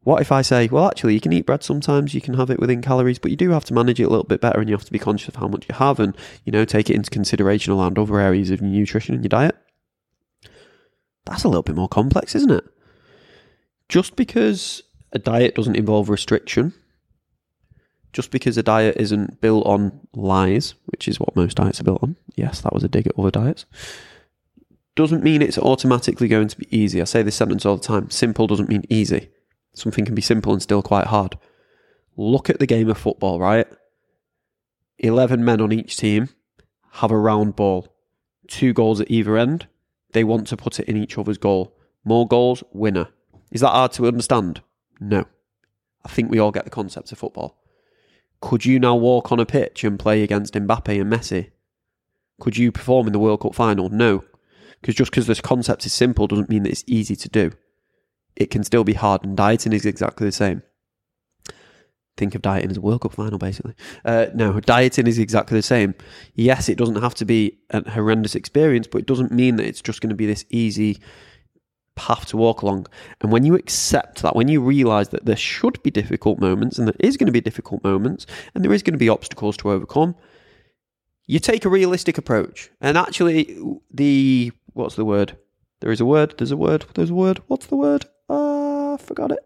What 0.00 0.22
if 0.22 0.30
I 0.30 0.40
say, 0.40 0.68
well, 0.68 0.86
actually, 0.86 1.14
you 1.14 1.20
can 1.20 1.32
eat 1.32 1.46
bread 1.46 1.64
sometimes, 1.64 2.14
you 2.14 2.20
can 2.20 2.34
have 2.34 2.48
it 2.48 2.60
within 2.60 2.80
calories, 2.80 3.18
but 3.18 3.32
you 3.32 3.36
do 3.36 3.50
have 3.50 3.64
to 3.64 3.74
manage 3.74 4.00
it 4.00 4.04
a 4.04 4.08
little 4.08 4.24
bit 4.24 4.40
better 4.40 4.60
and 4.60 4.68
you 4.70 4.76
have 4.76 4.84
to 4.84 4.92
be 4.92 5.00
conscious 5.00 5.28
of 5.28 5.36
how 5.36 5.48
much 5.48 5.66
you 5.68 5.74
have 5.74 5.98
and, 5.98 6.16
you 6.44 6.52
know, 6.52 6.64
take 6.64 6.88
it 6.88 6.94
into 6.94 7.10
consideration 7.10 7.72
around 7.72 7.98
other 7.98 8.20
areas 8.20 8.50
of 8.50 8.60
your 8.60 8.70
nutrition 8.70 9.16
and 9.16 9.24
your 9.24 9.28
diet? 9.28 9.56
That's 11.24 11.42
a 11.42 11.48
little 11.48 11.64
bit 11.64 11.74
more 11.74 11.88
complex, 11.88 12.36
isn't 12.36 12.52
it? 12.52 12.64
Just 13.88 14.14
because 14.14 14.82
a 15.12 15.18
diet 15.18 15.56
doesn't 15.56 15.76
involve 15.76 16.08
restriction, 16.08 16.72
just 18.16 18.30
because 18.30 18.56
a 18.56 18.62
diet 18.62 18.96
isn't 18.96 19.42
built 19.42 19.66
on 19.66 20.00
lies, 20.14 20.74
which 20.86 21.06
is 21.06 21.20
what 21.20 21.36
most 21.36 21.58
diets 21.58 21.82
are 21.82 21.84
built 21.84 22.02
on, 22.02 22.16
yes, 22.34 22.62
that 22.62 22.72
was 22.72 22.82
a 22.82 22.88
dig 22.88 23.06
at 23.06 23.18
other 23.18 23.30
diets, 23.30 23.66
doesn't 24.94 25.22
mean 25.22 25.42
it's 25.42 25.58
automatically 25.58 26.26
going 26.26 26.48
to 26.48 26.56
be 26.56 26.66
easy. 26.74 27.02
I 27.02 27.04
say 27.04 27.22
this 27.22 27.36
sentence 27.36 27.66
all 27.66 27.76
the 27.76 27.82
time 27.82 28.08
simple 28.08 28.46
doesn't 28.46 28.70
mean 28.70 28.84
easy. 28.88 29.28
Something 29.74 30.06
can 30.06 30.14
be 30.14 30.22
simple 30.22 30.54
and 30.54 30.62
still 30.62 30.80
quite 30.80 31.08
hard. 31.08 31.36
Look 32.16 32.48
at 32.48 32.58
the 32.58 32.64
game 32.64 32.88
of 32.88 32.96
football, 32.96 33.38
right? 33.38 33.66
11 34.96 35.44
men 35.44 35.60
on 35.60 35.70
each 35.70 35.98
team 35.98 36.30
have 36.92 37.10
a 37.10 37.18
round 37.18 37.54
ball, 37.54 37.94
two 38.48 38.72
goals 38.72 38.98
at 38.98 39.10
either 39.10 39.36
end. 39.36 39.66
They 40.12 40.24
want 40.24 40.46
to 40.46 40.56
put 40.56 40.80
it 40.80 40.88
in 40.88 40.96
each 40.96 41.18
other's 41.18 41.36
goal. 41.36 41.76
More 42.02 42.26
goals, 42.26 42.64
winner. 42.72 43.08
Is 43.52 43.60
that 43.60 43.72
hard 43.72 43.92
to 43.92 44.06
understand? 44.06 44.62
No. 45.00 45.26
I 46.02 46.08
think 46.08 46.30
we 46.30 46.38
all 46.38 46.50
get 46.50 46.64
the 46.64 46.70
concept 46.70 47.12
of 47.12 47.18
football. 47.18 47.58
Could 48.40 48.64
you 48.64 48.78
now 48.78 48.94
walk 48.94 49.32
on 49.32 49.40
a 49.40 49.46
pitch 49.46 49.84
and 49.84 49.98
play 49.98 50.22
against 50.22 50.54
Mbappe 50.54 51.00
and 51.00 51.12
Messi? 51.12 51.50
Could 52.40 52.56
you 52.56 52.70
perform 52.70 53.06
in 53.06 53.12
the 53.12 53.18
World 53.18 53.40
Cup 53.40 53.54
final? 53.54 53.88
No. 53.88 54.24
Because 54.80 54.94
just 54.94 55.10
because 55.10 55.26
this 55.26 55.40
concept 55.40 55.86
is 55.86 55.92
simple 55.92 56.26
doesn't 56.26 56.50
mean 56.50 56.62
that 56.64 56.70
it's 56.70 56.84
easy 56.86 57.16
to 57.16 57.28
do 57.28 57.52
it 58.36 58.50
can 58.50 58.62
still 58.62 58.84
be 58.84 58.92
hard, 58.92 59.24
and 59.24 59.36
dieting 59.36 59.72
is 59.72 59.86
exactly 59.86 60.26
the 60.26 60.32
same. 60.32 60.62
Think 62.16 62.34
of 62.34 62.42
dieting 62.42 62.70
as 62.70 62.76
a 62.76 62.80
World 62.80 63.02
Cup 63.02 63.12
final, 63.12 63.38
basically. 63.38 63.74
Uh, 64.04 64.26
no, 64.34 64.60
dieting 64.60 65.06
is 65.06 65.18
exactly 65.18 65.58
the 65.58 65.62
same. 65.62 65.94
Yes, 66.34 66.68
it 66.68 66.78
doesn't 66.78 67.02
have 67.02 67.14
to 67.16 67.24
be 67.24 67.58
a 67.70 67.90
horrendous 67.90 68.34
experience, 68.34 68.86
but 68.86 68.98
it 68.98 69.06
doesn't 69.06 69.32
mean 69.32 69.56
that 69.56 69.66
it's 69.66 69.82
just 69.82 70.00
going 70.00 70.10
to 70.10 70.16
be 70.16 70.26
this 70.26 70.44
easy 70.50 70.98
path 71.96 72.26
to 72.26 72.36
walk 72.36 72.62
along. 72.62 72.86
And 73.20 73.32
when 73.32 73.44
you 73.44 73.54
accept 73.54 74.22
that, 74.22 74.36
when 74.36 74.48
you 74.48 74.60
realize 74.60 75.08
that 75.08 75.24
there 75.24 75.36
should 75.36 75.82
be 75.82 75.90
difficult 75.90 76.38
moments, 76.38 76.78
and 76.78 76.86
there 76.86 76.94
is 77.00 77.16
going 77.16 77.26
to 77.26 77.32
be 77.32 77.40
difficult 77.40 77.82
moments, 77.82 78.26
and 78.54 78.64
there 78.64 78.72
is 78.72 78.82
going 78.82 78.94
to 78.94 78.98
be 78.98 79.08
obstacles 79.08 79.56
to 79.58 79.70
overcome, 79.70 80.14
you 81.26 81.40
take 81.40 81.64
a 81.64 81.68
realistic 81.68 82.18
approach. 82.18 82.70
And 82.80 82.96
actually, 82.96 83.58
the 83.92 84.52
what's 84.74 84.94
the 84.94 85.04
word? 85.04 85.36
There 85.80 85.90
is 85.90 86.00
a 86.00 86.06
word. 86.06 86.34
There's 86.38 86.52
a 86.52 86.56
word. 86.56 86.86
There's 86.94 87.10
a 87.10 87.14
word. 87.14 87.42
What's 87.48 87.66
the 87.66 87.76
word? 87.76 88.04
Ah, 88.28 88.94
uh, 88.94 88.96
forgot 88.96 89.32
it. 89.32 89.40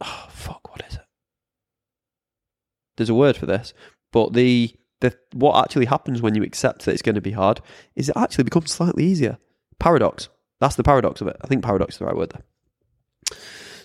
Oh 0.00 0.26
fuck! 0.30 0.70
What 0.70 0.84
is 0.88 0.96
it? 0.96 1.06
There's 2.96 3.10
a 3.10 3.14
word 3.14 3.36
for 3.36 3.46
this, 3.46 3.72
but 4.12 4.32
the 4.32 4.74
the 5.00 5.16
what 5.32 5.62
actually 5.62 5.86
happens 5.86 6.20
when 6.20 6.34
you 6.34 6.42
accept 6.42 6.84
that 6.84 6.92
it's 6.92 7.02
going 7.02 7.14
to 7.14 7.20
be 7.20 7.32
hard 7.32 7.60
is 7.94 8.08
it 8.08 8.16
actually 8.16 8.44
becomes 8.44 8.72
slightly 8.72 9.04
easier. 9.04 9.38
Paradox. 9.78 10.28
That's 10.64 10.76
the 10.76 10.82
paradox 10.82 11.20
of 11.20 11.26
it. 11.26 11.36
I 11.42 11.46
think 11.46 11.62
paradox 11.62 11.96
is 11.96 11.98
the 11.98 12.06
right 12.06 12.16
word 12.16 12.30
there. 12.30 13.36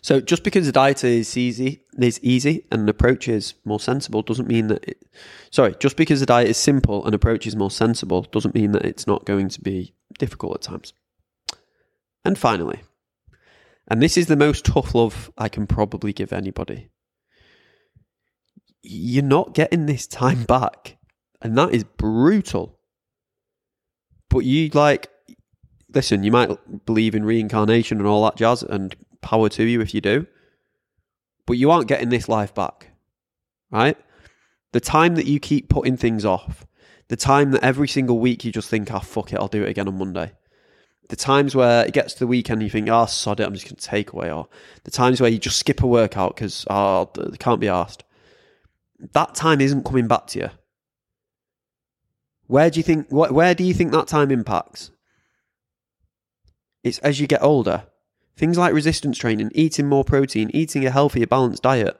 So 0.02 0.22
just 0.22 0.46
because 0.46 0.66
a 0.66 0.72
diet 0.72 1.04
is 1.04 1.36
easy, 1.36 1.82
is 2.00 2.22
easy 2.24 2.64
and 2.72 2.84
an 2.84 2.88
approach 2.88 3.28
is 3.28 3.56
more 3.66 3.82
sensible 3.82 4.22
doesn't 4.22 4.48
mean 4.48 4.68
that 4.68 4.86
it, 4.88 5.04
sorry, 5.52 5.76
just 5.82 5.98
because 5.98 6.22
a 6.22 6.26
diet 6.26 6.48
is 6.48 6.56
simple 6.56 7.06
and 7.06 7.14
approach 7.14 7.46
is 7.46 7.54
more 7.54 7.70
sensible 7.70 8.22
doesn't 8.22 8.56
mean 8.56 8.72
that 8.72 8.86
it's 8.86 9.06
not 9.06 9.26
going 9.26 9.50
to 9.50 9.60
be 9.60 9.94
difficult 10.18 10.56
at 10.56 10.62
times. 10.62 10.94
And 12.24 12.38
finally, 12.38 12.80
and 13.90 14.02
this 14.02 14.16
is 14.16 14.28
the 14.28 14.38
most 14.38 14.64
tough 14.64 14.96
love 14.96 15.30
I 15.38 15.50
can 15.50 15.68
probably 15.68 16.14
give 16.14 16.32
anybody. 16.32 16.92
You're 18.84 19.22
not 19.22 19.54
getting 19.54 19.86
this 19.86 20.08
time 20.08 20.46
back. 20.46 20.96
And 21.42 21.58
that 21.58 21.74
is 21.74 21.84
brutal. 21.84 22.80
But 24.30 24.46
you 24.46 24.70
like, 24.74 25.10
listen, 25.94 26.24
you 26.24 26.32
might 26.32 26.86
believe 26.86 27.16
in 27.16 27.24
reincarnation 27.24 27.98
and 27.98 28.08
all 28.08 28.24
that 28.26 28.36
jazz, 28.36 28.64
and 28.64 28.96
power 29.22 29.50
to 29.50 29.64
you 29.64 29.82
if 29.82 29.94
you 29.94 30.02
do. 30.02 30.28
But 31.46 31.58
you 31.58 31.72
aren't 31.72 31.88
getting 31.88 32.10
this 32.10 32.30
life 32.30 32.54
back, 32.54 32.92
right? 33.72 33.98
The 34.72 34.80
time 34.80 35.16
that 35.16 35.26
you 35.26 35.40
keep 35.40 35.70
putting 35.70 35.98
things 35.98 36.26
off, 36.26 36.68
the 37.08 37.16
time 37.16 37.52
that 37.52 37.64
every 37.64 37.88
single 37.88 38.20
week 38.20 38.46
you 38.46 38.52
just 38.52 38.70
think, 38.70 38.92
oh, 38.94 39.00
fuck 39.00 39.34
it, 39.34 39.40
I'll 39.40 39.48
do 39.48 39.64
it 39.64 39.70
again 39.70 39.88
on 39.88 39.98
Monday. 39.98 40.32
The 41.10 41.16
times 41.16 41.56
where 41.56 41.88
it 41.88 41.94
gets 41.94 42.14
to 42.14 42.20
the 42.20 42.28
weekend, 42.28 42.62
and 42.62 42.64
you 42.64 42.70
think, 42.70 42.88
oh, 42.88 43.08
sod 43.08 43.40
it, 43.40 43.48
I'm 43.48 43.54
just 43.56 43.66
going 43.66 43.78
to 43.78 43.84
take 43.86 44.14
away. 44.14 44.32
Or 44.32 44.48
the 44.84 44.92
times 44.92 45.20
where 45.20 45.30
you 45.30 45.40
just 45.40 45.58
skip 45.58 45.82
a 45.82 45.88
workout 45.88 46.36
because, 46.36 46.66
oh, 46.70 47.10
ah, 47.18 47.22
it 47.22 47.40
can't 47.40 47.60
be 47.60 47.68
asked. 47.68 48.04
That 49.14 49.34
time 49.34 49.60
isn't 49.60 49.86
coming 49.86 50.08
back 50.08 50.28
to 50.28 50.40
you. 50.40 50.50
Where 52.46 52.70
do 52.70 52.80
you 52.80 52.84
think, 52.84 53.08
where 53.10 53.56
do 53.56 53.64
you 53.64 53.74
think 53.74 53.92
that 53.92 54.08
time 54.08 54.30
impacts? 54.30 54.92
It's 56.84 57.00
as 57.00 57.20
you 57.20 57.28
get 57.28 57.44
older. 57.44 57.84
Things 58.38 58.58
like 58.58 58.74
resistance 58.74 59.18
training, 59.18 59.52
eating 59.54 59.88
more 59.88 60.04
protein, 60.04 60.50
eating 60.54 60.86
a 60.86 60.92
healthier, 60.92 61.28
balanced 61.28 61.64
diet. 61.64 62.00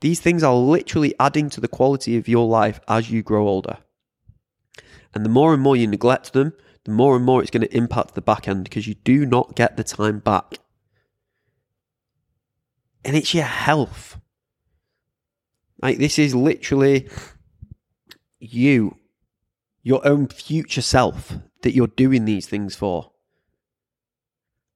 These 0.00 0.20
things 0.20 0.42
are 0.42 0.54
literally 0.54 1.14
adding 1.18 1.50
to 1.50 1.60
the 1.60 1.68
quality 1.68 2.16
of 2.16 2.28
your 2.28 2.46
life 2.46 2.80
as 2.88 3.10
you 3.10 3.22
grow 3.22 3.48
older. 3.48 3.78
And 5.14 5.24
the 5.24 5.30
more 5.30 5.52
and 5.52 5.62
more 5.62 5.76
you 5.76 5.86
neglect 5.86 6.32
them, 6.32 6.54
the 6.84 6.90
more 6.90 7.16
and 7.16 7.24
more 7.24 7.40
it's 7.40 7.50
going 7.50 7.66
to 7.66 7.76
impact 7.76 8.14
the 8.14 8.20
back 8.20 8.48
end 8.48 8.64
because 8.64 8.88
you 8.88 8.94
do 8.94 9.24
not 9.24 9.54
get 9.54 9.76
the 9.76 9.84
time 9.84 10.18
back. 10.18 10.58
And 13.04 13.16
it's 13.16 13.34
your 13.34 13.44
health. 13.44 14.18
Like, 15.80 15.98
this 15.98 16.18
is 16.18 16.34
literally 16.34 17.08
you, 18.38 18.96
your 19.82 20.06
own 20.06 20.28
future 20.28 20.82
self 20.82 21.34
that 21.62 21.74
you're 21.74 21.88
doing 21.88 22.24
these 22.24 22.46
things 22.46 22.74
for. 22.74 23.11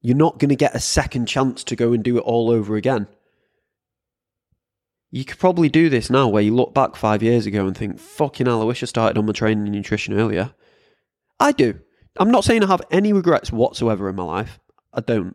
You're 0.07 0.17
not 0.17 0.39
going 0.39 0.51
to 0.51 0.55
get 0.55 0.77
a 0.77 0.79
second 0.79 1.27
chance 1.27 1.65
to 1.65 1.75
go 1.75 1.93
and 1.93 2.01
do 2.05 2.17
it 2.17 2.21
all 2.21 2.49
over 2.49 2.77
again. 2.77 3.09
You 5.11 5.25
could 5.25 5.41
probably 5.41 5.69
do 5.69 5.89
this 5.89 6.11
now 6.11 6.29
where 6.29 6.45
you 6.45 6.55
look 6.55 6.73
back 6.73 6.95
five 6.95 7.25
years 7.25 7.45
ago 7.45 7.67
and 7.67 7.77
think, 7.77 7.99
fucking 7.99 8.47
hell, 8.47 8.63
I 8.63 8.67
wish 8.67 8.85
I 8.85 8.87
started 8.87 9.19
on 9.19 9.27
my 9.27 9.33
training 9.33 9.65
and 9.65 9.75
nutrition 9.75 10.15
earlier. 10.15 10.55
I 11.41 11.51
do. 11.51 11.81
I'm 12.21 12.31
not 12.31 12.45
saying 12.45 12.63
I 12.63 12.69
have 12.69 12.83
any 12.93 13.13
regrets 13.13 13.51
whatsoever 13.51 14.09
in 14.09 14.15
my 14.15 14.23
life. 14.23 14.61
I 14.93 15.01
don't. 15.01 15.35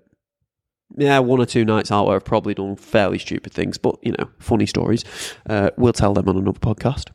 Yeah, 0.96 1.20
one 1.20 1.42
or 1.42 1.46
two 1.46 1.66
nights 1.66 1.92
out 1.92 2.08
where 2.08 2.16
I've 2.16 2.24
probably 2.24 2.54
done 2.54 2.78
fairly 2.78 3.20
stupid 3.20 3.52
things, 3.52 3.78
but, 3.78 3.98
you 4.02 4.14
know, 4.14 4.30
funny 4.40 4.68
stories. 4.68 5.04
Uh, 5.50 5.72
we'll 5.76 5.92
tell 5.92 6.14
them 6.14 6.30
on 6.30 6.38
another 6.38 6.62
podcast. 6.62 7.10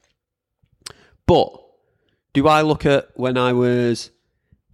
But 1.27 1.59
do 2.35 2.49
I 2.49 2.61
look 2.61 2.85
at 2.85 3.09
when 3.15 3.39
I 3.39 3.55
was 3.55 4.11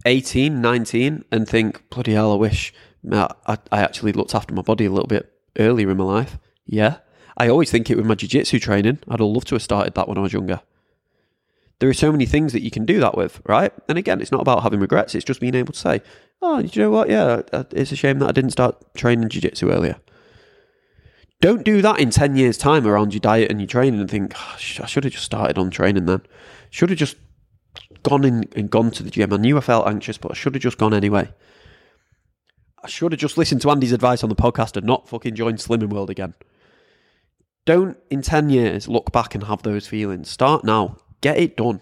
18, 0.05 0.61
19 0.61 1.25
and 1.31 1.47
think, 1.47 1.89
bloody 1.89 2.13
hell, 2.13 2.33
I 2.33 2.35
wish 2.35 2.73
I, 3.11 3.27
I 3.71 3.81
actually 3.81 4.13
looked 4.13 4.35
after 4.35 4.53
my 4.53 4.61
body 4.61 4.85
a 4.85 4.91
little 4.91 5.07
bit 5.07 5.31
earlier 5.57 5.89
in 5.89 5.97
my 5.97 6.03
life. 6.03 6.37
Yeah. 6.65 6.97
I 7.37 7.49
always 7.49 7.71
think 7.71 7.89
it 7.89 7.97
with 7.97 8.05
my 8.05 8.15
jiu 8.15 8.29
jitsu 8.29 8.59
training. 8.59 8.99
I'd 9.09 9.19
love 9.19 9.45
to 9.45 9.55
have 9.55 9.61
started 9.61 9.95
that 9.95 10.07
when 10.07 10.17
I 10.17 10.21
was 10.21 10.33
younger. 10.33 10.61
There 11.79 11.89
are 11.89 11.93
so 11.93 12.11
many 12.11 12.25
things 12.25 12.53
that 12.53 12.61
you 12.61 12.71
can 12.71 12.85
do 12.85 12.99
that 12.99 13.17
with, 13.17 13.41
right? 13.45 13.73
And 13.89 13.97
again, 13.97 14.21
it's 14.21 14.31
not 14.31 14.41
about 14.41 14.63
having 14.63 14.79
regrets, 14.79 15.15
it's 15.15 15.25
just 15.25 15.41
being 15.41 15.55
able 15.55 15.73
to 15.73 15.79
say, 15.79 16.01
oh, 16.41 16.59
you 16.59 16.81
know 16.81 16.91
what? 16.91 17.09
Yeah, 17.09 17.41
uh, 17.51 17.63
it's 17.71 17.91
a 17.91 17.95
shame 17.95 18.19
that 18.19 18.29
I 18.29 18.31
didn't 18.31 18.51
start 18.51 18.93
training 18.95 19.29
jiu 19.29 19.41
jitsu 19.41 19.71
earlier. 19.71 19.97
Don't 21.41 21.65
do 21.65 21.81
that 21.81 21.99
in 21.99 22.09
10 22.09 22.37
years' 22.37 22.57
time 22.57 22.87
around 22.87 23.13
your 23.13 23.19
diet 23.19 23.51
and 23.51 23.59
your 23.59 23.67
training 23.67 23.99
and 23.99 24.09
think, 24.09 24.33
oh, 24.33 24.55
I 24.55 24.85
should 24.85 25.03
have 25.03 25.11
just 25.11 25.25
started 25.25 25.57
on 25.57 25.71
training 25.71 26.05
then. 26.05 26.21
Should 26.69 26.89
have 26.89 26.99
just 26.99 27.17
gone 28.03 28.23
in 28.23 28.43
and 28.55 28.69
gone 28.69 28.91
to 28.91 29.03
the 29.03 29.09
gym. 29.09 29.33
I 29.33 29.37
knew 29.37 29.57
I 29.57 29.61
felt 29.61 29.87
anxious, 29.87 30.17
but 30.17 30.31
I 30.31 30.35
should 30.35 30.55
have 30.55 30.61
just 30.61 30.77
gone 30.77 30.93
anyway. 30.93 31.33
I 32.83 32.87
should 32.87 33.13
have 33.13 33.19
just 33.19 33.37
listened 33.37 33.61
to 33.61 33.71
Andy's 33.71 33.93
advice 33.93 34.23
on 34.23 34.29
the 34.29 34.35
podcast 34.35 34.75
and 34.75 34.85
not 34.85 35.07
fucking 35.07 35.35
joined 35.35 35.59
Slimming 35.59 35.89
World 35.89 36.09
again. 36.09 36.33
Don't 37.65 37.97
in 38.09 38.21
10 38.21 38.49
years 38.49 38.89
look 38.89 39.11
back 39.13 39.35
and 39.35 39.45
have 39.45 39.63
those 39.63 39.87
feelings. 39.87 40.29
Start 40.29 40.65
now. 40.65 40.97
Get 41.21 41.37
it 41.37 41.55
done. 41.55 41.79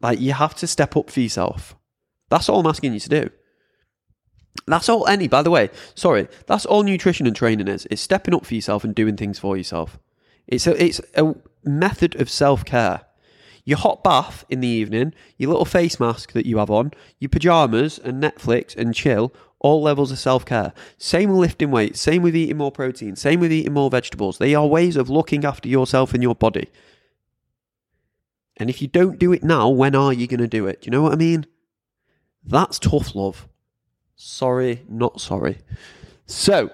Like 0.00 0.18
you 0.18 0.32
have 0.32 0.54
to 0.56 0.66
step 0.66 0.96
up 0.96 1.10
for 1.10 1.20
yourself. 1.20 1.76
That's 2.30 2.48
all 2.48 2.60
I'm 2.60 2.66
asking 2.66 2.94
you 2.94 3.00
to 3.00 3.08
do. 3.08 3.30
That's 4.66 4.88
all 4.88 5.06
any, 5.06 5.28
by 5.28 5.42
the 5.42 5.50
way, 5.50 5.70
sorry, 5.94 6.28
that's 6.46 6.66
all 6.66 6.82
nutrition 6.82 7.26
and 7.26 7.36
training 7.36 7.68
is, 7.68 7.86
It's 7.90 8.02
stepping 8.02 8.34
up 8.34 8.46
for 8.46 8.54
yourself 8.54 8.82
and 8.84 8.94
doing 8.94 9.16
things 9.16 9.38
for 9.38 9.56
yourself. 9.56 9.98
It's 10.46 10.66
a, 10.66 10.82
it's 10.82 11.00
a 11.14 11.34
method 11.64 12.20
of 12.20 12.30
self 12.30 12.64
care. 12.64 13.05
Your 13.66 13.78
hot 13.78 14.04
bath 14.04 14.44
in 14.48 14.60
the 14.60 14.68
evening, 14.68 15.12
your 15.36 15.50
little 15.50 15.64
face 15.64 15.98
mask 15.98 16.32
that 16.32 16.46
you 16.46 16.58
have 16.58 16.70
on, 16.70 16.92
your 17.18 17.28
pajamas 17.28 17.98
and 17.98 18.22
Netflix 18.22 18.76
and 18.76 18.94
chill, 18.94 19.34
all 19.58 19.82
levels 19.82 20.12
of 20.12 20.20
self 20.20 20.46
care. 20.46 20.72
Same 20.98 21.30
with 21.30 21.40
lifting 21.40 21.72
weights, 21.72 22.00
same 22.00 22.22
with 22.22 22.36
eating 22.36 22.58
more 22.58 22.70
protein, 22.70 23.16
same 23.16 23.40
with 23.40 23.52
eating 23.52 23.72
more 23.72 23.90
vegetables. 23.90 24.38
They 24.38 24.54
are 24.54 24.66
ways 24.66 24.96
of 24.96 25.10
looking 25.10 25.44
after 25.44 25.68
yourself 25.68 26.14
and 26.14 26.22
your 26.22 26.36
body. 26.36 26.70
And 28.56 28.70
if 28.70 28.80
you 28.80 28.86
don't 28.86 29.18
do 29.18 29.32
it 29.32 29.42
now, 29.42 29.68
when 29.68 29.96
are 29.96 30.12
you 30.12 30.28
going 30.28 30.40
to 30.40 30.46
do 30.46 30.68
it? 30.68 30.82
Do 30.82 30.86
you 30.86 30.92
know 30.92 31.02
what 31.02 31.12
I 31.12 31.16
mean? 31.16 31.44
That's 32.44 32.78
tough 32.78 33.16
love. 33.16 33.48
Sorry, 34.14 34.84
not 34.88 35.20
sorry. 35.20 35.58
So, 36.26 36.70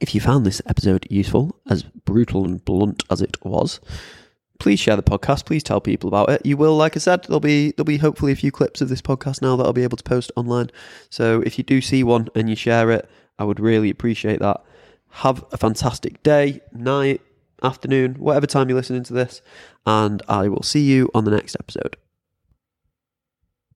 if 0.00 0.14
you 0.14 0.22
found 0.22 0.46
this 0.46 0.62
episode 0.66 1.06
useful, 1.10 1.60
as 1.68 1.82
brutal 1.82 2.46
and 2.46 2.64
blunt 2.64 3.04
as 3.10 3.20
it 3.20 3.44
was, 3.44 3.78
please 4.58 4.80
share 4.80 4.96
the 4.96 5.02
podcast. 5.02 5.46
Please 5.46 5.62
tell 5.62 5.80
people 5.80 6.08
about 6.08 6.30
it. 6.30 6.44
You 6.44 6.56
will, 6.56 6.76
like 6.76 6.96
I 6.96 7.00
said, 7.00 7.24
there'll 7.24 7.40
be 7.40 7.72
there'll 7.72 7.84
be 7.84 7.98
hopefully 7.98 8.32
a 8.32 8.36
few 8.36 8.50
clips 8.50 8.80
of 8.80 8.88
this 8.88 9.02
podcast 9.02 9.42
now 9.42 9.56
that 9.56 9.64
I'll 9.64 9.72
be 9.72 9.82
able 9.82 9.96
to 9.96 10.04
post 10.04 10.32
online. 10.36 10.70
So 11.10 11.42
if 11.42 11.58
you 11.58 11.64
do 11.64 11.80
see 11.80 12.02
one 12.02 12.28
and 12.34 12.48
you 12.48 12.56
share 12.56 12.90
it, 12.90 13.08
I 13.38 13.44
would 13.44 13.60
really 13.60 13.90
appreciate 13.90 14.40
that. 14.40 14.62
Have 15.10 15.44
a 15.52 15.56
fantastic 15.56 16.22
day, 16.22 16.60
night, 16.72 17.20
afternoon, 17.62 18.14
whatever 18.14 18.46
time 18.46 18.68
you're 18.68 18.78
listening 18.78 19.04
to 19.04 19.12
this, 19.12 19.42
and 19.86 20.22
I 20.28 20.48
will 20.48 20.62
see 20.62 20.82
you 20.82 21.10
on 21.14 21.24
the 21.24 21.30
next 21.30 21.56
episode. 21.58 21.96